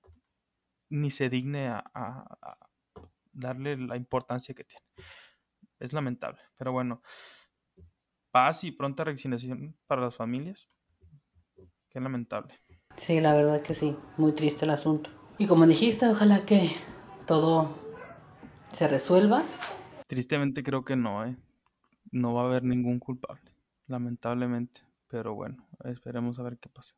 [0.90, 2.58] ni se digne a, a
[3.34, 4.86] darle la importancia que tiene.
[5.80, 7.02] Es lamentable, pero bueno.
[8.32, 10.70] paz y pronta resignación para las familias.
[11.90, 12.54] Qué lamentable.
[12.96, 15.10] Sí, la verdad que sí, muy triste el asunto.
[15.38, 16.72] Y como dijiste, ojalá que
[17.28, 17.70] todo
[18.72, 19.44] se resuelva.
[20.08, 21.36] Tristemente creo que no, ¿eh?
[22.12, 23.52] No va a haber ningún culpable,
[23.88, 24.82] lamentablemente.
[25.08, 26.96] Pero bueno, esperemos a ver qué pasa.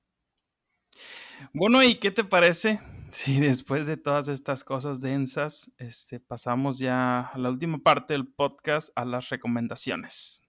[1.53, 2.79] Bueno, ¿y qué te parece
[3.11, 8.27] si después de todas estas cosas densas, este, pasamos ya a la última parte del
[8.27, 10.43] podcast, a las recomendaciones?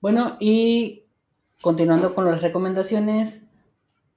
[0.00, 1.04] Bueno, y
[1.60, 3.42] continuando con las recomendaciones,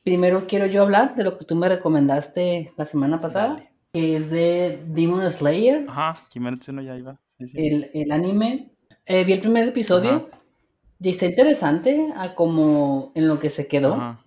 [0.05, 3.57] primero quiero yo hablar de lo que tú me recomendaste la semana pasada,
[3.91, 5.85] que es de Demon Slayer.
[5.89, 7.19] Ajá, Kimetsu no Yaiba.
[7.37, 7.57] Sí, sí.
[7.57, 8.71] El, el anime.
[9.05, 10.29] Eh, vi el primer episodio
[10.99, 13.95] y está interesante a como en lo que se quedó.
[13.95, 14.25] Ajá.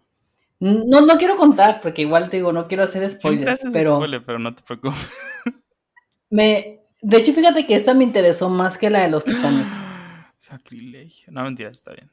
[0.61, 4.39] No, no quiero contar, porque igual te digo, no quiero hacer spoilers, pero spoiler, pero
[4.39, 5.09] no te preocupes.
[6.31, 6.81] me...
[7.01, 9.67] De hecho, fíjate que esta me interesó más que la de los titanes.
[10.39, 11.33] Sacrilegio.
[11.33, 12.11] No, mentira, está bien.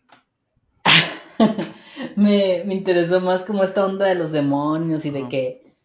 [2.15, 5.29] me, me interesó más como esta onda de los demonios y de Ajá.
[5.29, 5.75] que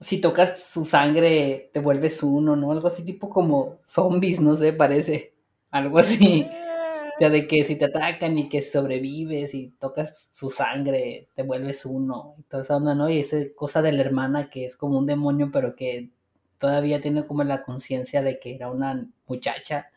[0.00, 2.72] si tocas su sangre te vuelves uno, ¿no?
[2.72, 5.34] Algo así tipo como zombies, no sé, parece.
[5.70, 6.46] Algo así.
[7.18, 11.84] Sea, de que si te atacan y que sobrevives y tocas su sangre, te vuelves
[11.84, 12.34] uno.
[12.38, 13.10] Y toda esa onda, ¿no?
[13.10, 16.10] Y esa cosa de la hermana que es como un demonio, pero que
[16.58, 19.90] todavía tiene como la conciencia de que era una muchacha.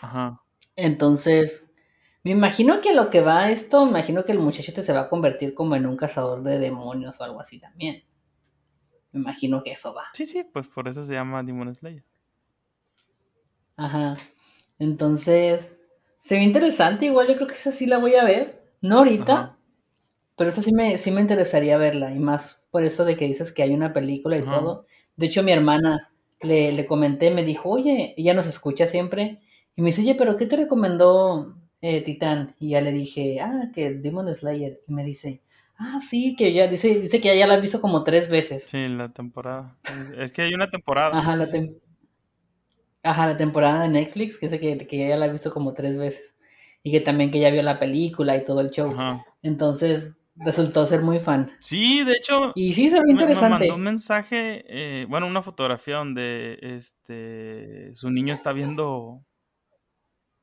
[0.00, 0.42] Ajá.
[0.76, 1.62] Entonces,
[2.24, 4.92] me imagino que lo que va a esto, me imagino que el muchacho este se
[4.92, 8.04] va a convertir como en un cazador de demonios o algo así también.
[9.12, 10.04] Me imagino que eso va.
[10.14, 12.04] Sí, sí, pues por eso se llama Demon Slayer.
[13.76, 14.16] Ajá.
[14.78, 15.72] Entonces,
[16.18, 17.06] se ve interesante.
[17.06, 18.62] Igual yo creo que esa sí la voy a ver.
[18.80, 19.58] No ahorita, Ajá.
[20.36, 22.12] pero eso sí me, sí me interesaría verla.
[22.14, 24.50] Y más por eso de que dices que hay una película y Ajá.
[24.60, 24.86] todo.
[25.16, 26.12] De hecho, mi hermana
[26.42, 29.42] le, le comenté, me dijo, oye, ella nos escucha siempre.
[29.76, 32.54] Y me dice, oye, pero ¿qué te recomendó eh, Titán?
[32.58, 34.80] Y ya le dije, ah, que Demon Slayer.
[34.86, 35.42] Y me dice,
[35.76, 38.64] ah, sí, que ya, dice, dice que ya la ha visto como tres veces.
[38.64, 39.76] Sí, la temporada.
[40.16, 41.18] Es que hay una temporada.
[41.18, 41.76] Ajá, la, tem-
[43.02, 45.96] Ajá, la temporada de Netflix, que dice que, que ya la ha visto como tres
[45.98, 46.34] veces.
[46.82, 48.88] Y que también que ya vio la película y todo el show.
[48.90, 49.24] Ajá.
[49.42, 51.50] Entonces, resultó ser muy fan.
[51.60, 53.50] Sí, de hecho, Y sí, se ve me, me interesante.
[53.50, 59.24] mandó un mensaje, eh, bueno, una fotografía donde este su niño está viendo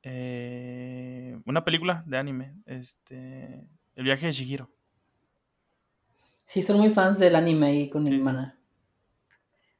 [0.05, 4.69] eh, una película de anime, este, El viaje de Shihiro.
[6.45, 8.57] Sí, son muy fans del anime ahí con mi Sí, hermana.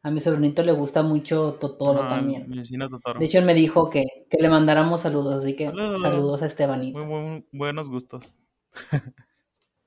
[0.01, 2.47] A mi sobrinito le gusta mucho Totoro Ajá, también.
[2.89, 3.19] Totoro.
[3.19, 6.01] De hecho, él me dijo que, que le mandáramos saludos, así que Saludos.
[6.01, 6.99] saludos a Estebanito.
[7.05, 8.36] muy buenos gustos.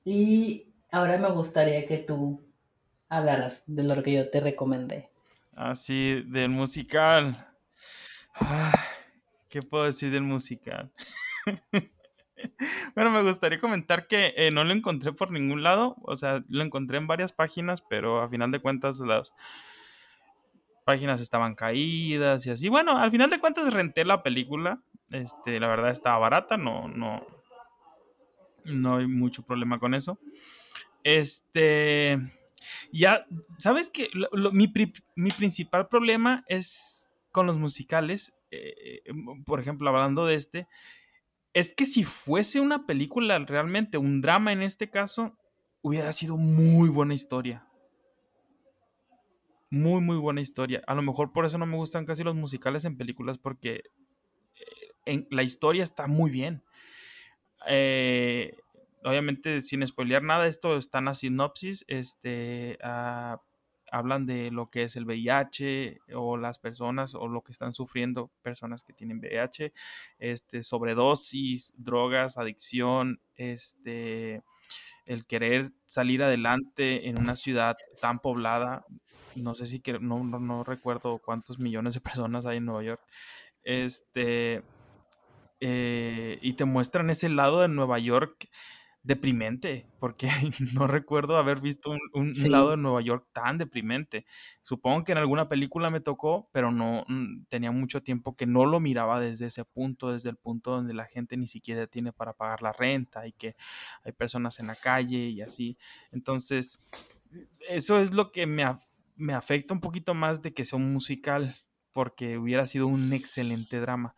[0.05, 2.41] Y ahora me gustaría que tú
[3.09, 5.09] hablaras de lo que yo te recomendé.
[5.53, 7.47] Así, del musical.
[8.33, 8.71] Ay,
[9.49, 10.91] ¿qué puedo decir del musical?
[12.95, 16.63] Bueno, me gustaría comentar que eh, no lo encontré por ningún lado, o sea, lo
[16.63, 19.33] encontré en varias páginas, pero a final de cuentas las
[20.85, 22.69] páginas estaban caídas y así.
[22.69, 24.81] Bueno, al final de cuentas renté la película,
[25.11, 27.25] este, la verdad estaba barata, no, no,
[28.65, 30.19] no hay mucho problema con eso.
[31.03, 32.19] Este,
[32.91, 33.25] ya,
[33.59, 33.91] ¿sabes
[34.33, 34.71] lo- mi,
[35.15, 39.01] mi principal problema es con los musicales, eh,
[39.45, 40.67] por ejemplo, hablando de este,
[41.53, 45.37] es que si fuese una película realmente, un drama en este caso,
[45.81, 47.65] hubiera sido muy buena historia.
[49.71, 50.81] Muy, muy buena historia.
[50.87, 53.83] A lo mejor por eso no me gustan casi los musicales en películas, porque
[55.05, 56.63] eh, la historia está muy bien.
[57.67, 58.55] Eh,
[59.03, 61.85] obviamente, sin spoilear nada, esto está en la sinopsis.
[61.87, 63.41] Este, ah,
[63.91, 68.31] hablan de lo que es el VIH o las personas o lo que están sufriendo
[68.41, 69.73] personas que tienen VIH,
[70.19, 74.41] este, sobredosis, drogas, adicción, este,
[75.05, 78.85] el querer salir adelante en una ciudad tan poblada.
[79.35, 82.83] No sé si que, no, no, no recuerdo cuántos millones de personas hay en Nueva
[82.83, 83.01] York.
[83.63, 84.63] Este,
[85.61, 88.49] eh, y te muestran ese lado de Nueva York
[89.09, 90.29] deprimente, porque
[90.73, 92.51] no recuerdo haber visto un, un- un Sí.
[92.51, 94.25] lado de Nueva York tan deprimente.
[94.61, 98.65] Supongo que en alguna película me tocó, pero no mm, tenía mucho tiempo que no
[98.65, 102.33] lo miraba desde ese punto, desde el punto donde la gente ni siquiera tiene para
[102.33, 103.55] pagar la renta y que
[104.03, 105.77] hay personas en la calle y así.
[106.11, 106.79] Entonces,
[107.69, 108.63] eso es lo que me,
[109.15, 111.55] me afecta un poquito más de que sea un musical,
[111.91, 114.15] porque hubiera sido un excelente drama.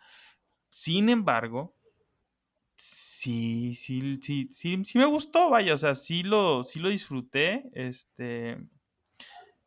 [0.70, 1.76] Sin embargo,
[2.82, 7.70] sí, sí, sí, sí, sí me gustó, vaya, o sea, sí lo, sí lo disfruté,
[7.74, 8.58] este,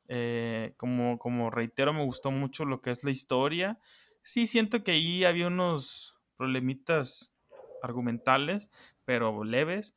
[0.08, 3.78] eh, como, como reitero, me gustó mucho lo que es la historia.
[4.22, 7.36] Sí, siento que ahí había unos problemitas
[7.82, 8.70] argumentales,
[9.04, 9.94] pero leves.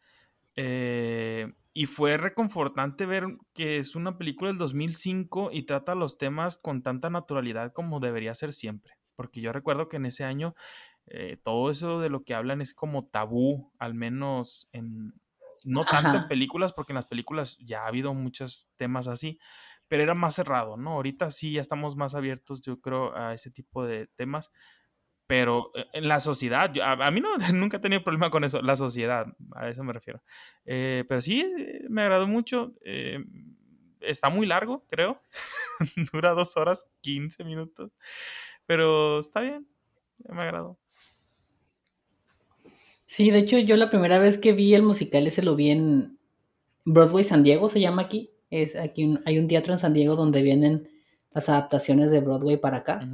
[0.55, 6.57] Eh, y fue reconfortante ver que es una película del 2005 y trata los temas
[6.57, 8.93] con tanta naturalidad como debería ser siempre.
[9.15, 10.55] Porque yo recuerdo que en ese año
[11.07, 15.13] eh, todo eso de lo que hablan es como tabú, al menos en,
[15.63, 19.39] no tanto en películas, porque en las películas ya ha habido muchos temas así,
[19.87, 20.93] pero era más cerrado, ¿no?
[20.93, 24.51] Ahorita sí ya estamos más abiertos, yo creo, a ese tipo de temas,
[25.27, 28.75] pero eh, en la sociedad, a, mí no, nunca he tenido problema con eso, la
[28.75, 30.21] sociedad, a eso me refiero.
[30.65, 31.45] Eh, pero sí,
[31.89, 32.73] me agradó mucho.
[32.83, 33.23] Eh,
[33.99, 35.21] está muy largo, creo.
[36.13, 37.91] Dura dos horas, 15 minutos.
[38.65, 39.67] Pero está bien,
[40.29, 40.79] me agradó.
[43.07, 46.19] Sí, de hecho, yo la primera vez que vi el musical ese lo vi en
[46.85, 48.31] Broadway San Diego, se llama aquí.
[48.51, 50.89] Es aquí hay un teatro en San Diego donde vienen
[51.33, 53.07] las adaptaciones de Broadway para acá.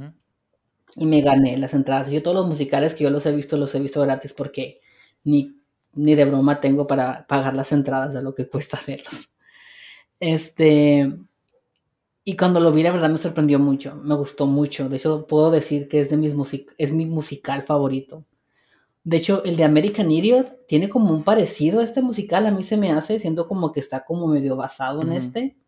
[0.96, 2.10] Y me gané las entradas.
[2.10, 4.80] Yo todos los musicales que yo los he visto, los he visto gratis porque
[5.24, 5.56] ni,
[5.94, 9.30] ni de broma tengo para pagar las entradas de lo que cuesta verlos.
[10.20, 11.12] Este.
[12.24, 13.96] Y cuando lo vi, la verdad me sorprendió mucho.
[13.96, 14.88] Me gustó mucho.
[14.88, 16.34] De hecho, puedo decir que es, de mis
[16.78, 18.24] es mi musical favorito.
[19.04, 22.62] De hecho, el de American Idiot tiene como un parecido a este musical, a mí
[22.62, 25.58] se me hace, siendo como que está como medio basado en este,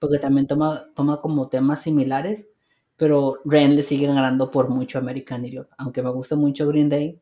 [0.00, 2.48] porque también toma, toma como temas similares,
[2.96, 5.68] pero Ren le sigue ganando por mucho American Idiot.
[5.78, 7.20] Aunque me gusta mucho Green Day,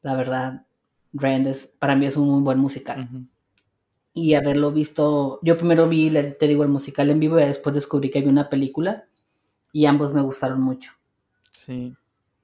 [0.00, 0.66] la verdad,
[1.12, 3.06] Ren es, para mí es un muy buen musical.
[4.14, 8.10] Y haberlo visto, yo primero vi, te digo, el musical en vivo y después descubrí
[8.10, 9.04] que había una película
[9.72, 10.92] y ambos me gustaron mucho.
[11.52, 11.94] Sí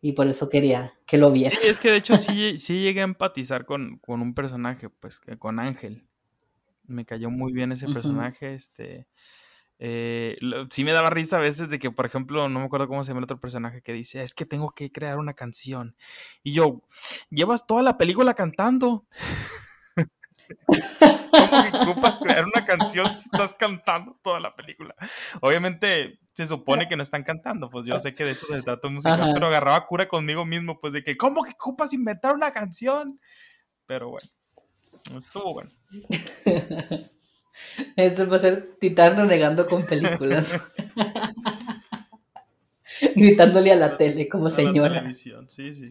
[0.00, 1.56] y por eso quería que lo viera.
[1.60, 5.58] Sí, es que de hecho sí, sí llegué a empatizar con, un personaje, pues, con
[5.58, 6.06] Ángel.
[6.86, 9.06] Me cayó muy bien ese personaje, este...
[9.82, 10.36] Eh,
[10.68, 13.08] sí me daba risa a veces de que, por ejemplo, no me acuerdo cómo se
[13.08, 15.96] llama el otro personaje que dice, es que tengo que crear una canción.
[16.42, 16.82] Y yo,
[17.30, 19.06] llevas toda la película cantando.
[21.30, 24.94] ¿Cómo que ocupas crear una canción si estás cantando toda la película?
[25.40, 28.88] Obviamente se supone que no están cantando, pues yo sé que de eso se trata
[28.88, 33.20] música, pero agarraba cura conmigo mismo, pues de que, ¿cómo que ocupas inventar una canción?
[33.86, 34.28] Pero bueno,
[35.18, 35.70] estuvo bueno.
[37.96, 40.58] Eso va a ser Titán renegando con películas.
[43.14, 45.12] Gritándole a la tele como señora.
[45.12, 45.88] sí, sí, sí.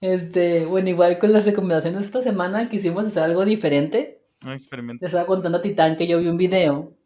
[0.00, 4.22] Este, bueno, igual con las recomendaciones de esta semana quisimos hacer algo diferente.
[4.44, 5.02] Un experimento.
[5.02, 6.97] Les estaba contando a Titán que yo vi un video.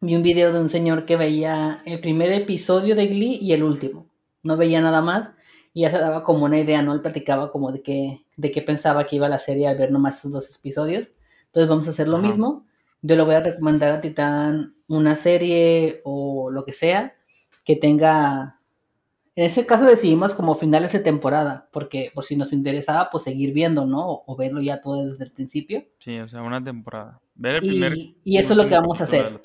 [0.00, 3.64] Vi un video de un señor que veía el primer episodio de Glee y el
[3.64, 4.06] último.
[4.44, 5.32] No veía nada más
[5.74, 6.94] y ya se daba como una idea, ¿no?
[6.94, 10.18] Él platicaba como de qué, de qué pensaba que iba la serie al ver nomás
[10.18, 11.14] esos dos episodios.
[11.46, 12.64] Entonces vamos a hacer lo mismo.
[13.02, 17.14] Yo le voy a recomendar a Titán una serie o lo que sea
[17.64, 18.58] que tenga
[19.38, 23.52] en ese caso decidimos como finales de temporada, porque por si nos interesaba, pues seguir
[23.52, 24.24] viendo, ¿no?
[24.26, 25.84] O, verlo ya todo desde el principio.
[26.00, 27.20] Sí, o sea, una temporada.
[27.36, 27.92] Ver el y, primer,
[28.24, 29.40] y eso es lo que vamos a hacer.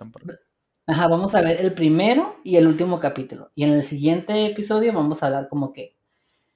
[0.88, 3.52] Ajá, vamos a ver el primero y el último capítulo.
[3.56, 5.96] Y en el siguiente episodio vamos a hablar como que,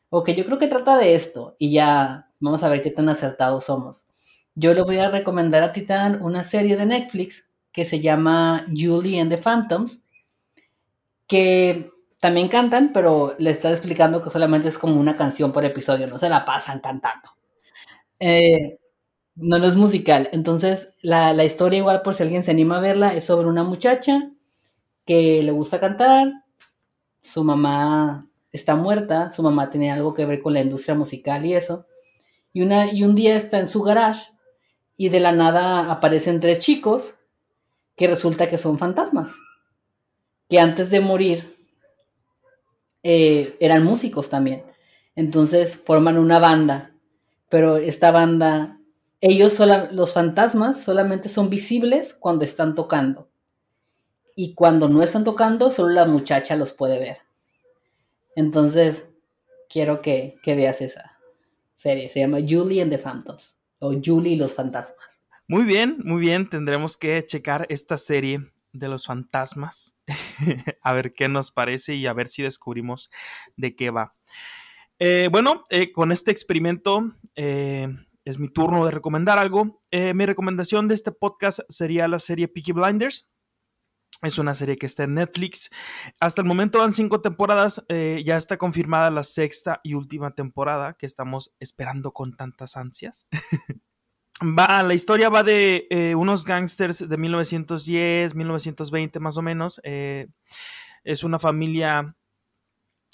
[0.09, 1.55] ok, yo creo que trata de esto.
[1.59, 4.07] Y ya vamos a ver qué tan acertados somos.
[4.55, 9.19] Yo le voy a recomendar a Titán una serie de Netflix que se llama Julie
[9.21, 9.99] and the Phantoms,
[11.27, 16.07] que también cantan, pero le está explicando que solamente es como una canción por episodio,
[16.07, 17.29] no se la pasan cantando.
[18.19, 18.79] Eh,
[19.37, 20.29] no, no es musical.
[20.33, 23.63] Entonces, la, la, historia, igual por si alguien se anima a verla, es sobre una
[23.63, 24.31] muchacha
[25.05, 26.31] que le gusta cantar.
[27.21, 31.53] Su mamá está muerta, su mamá tenía algo que ver con la industria musical y
[31.53, 31.85] eso.
[32.53, 34.31] Y, una, y un día está en su garage
[34.97, 37.15] y de la nada aparecen tres chicos
[37.95, 39.35] que resulta que son fantasmas.
[40.49, 41.57] Que antes de morir
[43.03, 44.63] eh, eran músicos también.
[45.15, 46.91] Entonces forman una banda,
[47.49, 48.76] pero esta banda,
[49.21, 49.59] ellos,
[49.91, 53.29] los fantasmas, solamente son visibles cuando están tocando.
[54.35, 57.17] Y cuando no están tocando, solo la muchacha los puede ver.
[58.35, 59.07] Entonces,
[59.69, 61.17] quiero que, que veas esa
[61.75, 62.09] serie.
[62.09, 63.55] Se llama Julie and the Phantoms.
[63.79, 65.19] O Julie y los fantasmas.
[65.47, 66.49] Muy bien, muy bien.
[66.49, 69.95] Tendremos que checar esta serie de los fantasmas,
[70.81, 73.09] a ver qué nos parece y a ver si descubrimos
[73.55, 74.15] de qué va.
[74.99, 77.87] Eh, bueno, eh, con este experimento eh,
[78.27, 79.81] es mi turno de recomendar algo.
[79.91, 83.29] mi recomendación de este podcast sería la serie Peaky Blinders.
[84.23, 85.69] Es una serie que está en Netflix.
[86.19, 87.83] Hasta el momento dan cinco temporadas.
[87.89, 93.27] ya está confirmada la sexta y última temporada que estamos esperando con tantas ansias.
[94.41, 99.81] Va, la historia va de eh, unos gangsters de 1910, 1920 más o menos.
[99.83, 100.27] Eh,
[101.03, 102.15] es una familia,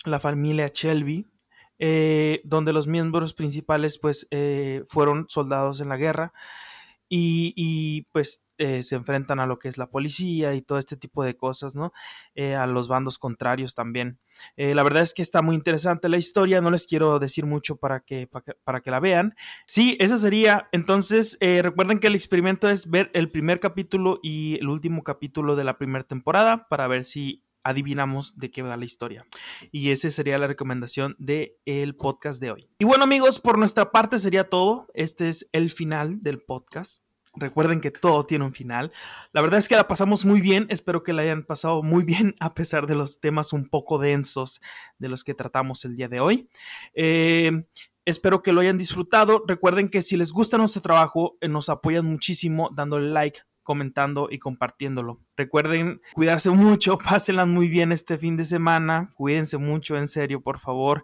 [0.03, 1.32] la familia Shelby.
[1.86, 6.31] Eh, donde los miembros principales pues eh, fueron soldados en la guerra
[7.09, 11.25] y, pues eh, se enfrentan a lo que es la policía y todo este tipo
[11.25, 11.91] de cosas, ¿no?
[12.57, 14.17] a los bandos contrarios también.
[14.55, 17.99] la verdad es que está muy interesante la historia, no les quiero decir mucho para
[17.99, 18.29] que,
[18.63, 19.36] para que, la vean.
[19.67, 20.69] Sí, eso sería.
[20.71, 25.65] Entonces, recuerden que el experimento es ver el primer capítulo y el último capítulo de
[25.65, 29.26] la primera temporada para ver si adivinamos de qué va la historia.
[29.72, 32.70] Y esa sería la recomendación del el podcast de hoy.
[32.80, 34.88] Y bueno amigos, por nuestra parte sería todo.
[34.93, 37.03] Este es el final del podcast.
[37.36, 38.91] Recuerden que todo tiene un final.
[39.32, 40.68] La verdad es que la pasamos muy bien.
[40.70, 44.61] Espero que la hayan pasado muy bien a pesar de los temas un poco densos
[44.99, 46.47] de los que tratamos el día de hoy.
[46.93, 47.66] Eh,
[48.05, 49.43] espero que lo hayan disfrutado.
[49.47, 54.39] Recuerden que si les gusta nuestro trabajo, eh, nos apoyan muchísimo dándole like, comentando y
[54.39, 55.20] compartiéndolo.
[55.36, 60.59] Recuerden cuidarse mucho, pásenla muy bien este fin de semana, cuídense mucho, en serio, por
[60.59, 61.03] favor.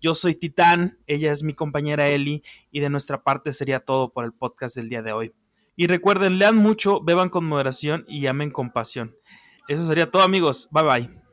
[0.00, 4.24] Yo soy Titán, ella es mi compañera Eli y de nuestra parte sería todo por
[4.24, 5.34] el podcast del día de hoy.
[5.76, 9.14] Y recuerden, lean mucho, beban con moderación y amen con pasión.
[9.68, 11.27] Eso sería todo amigos, bye bye.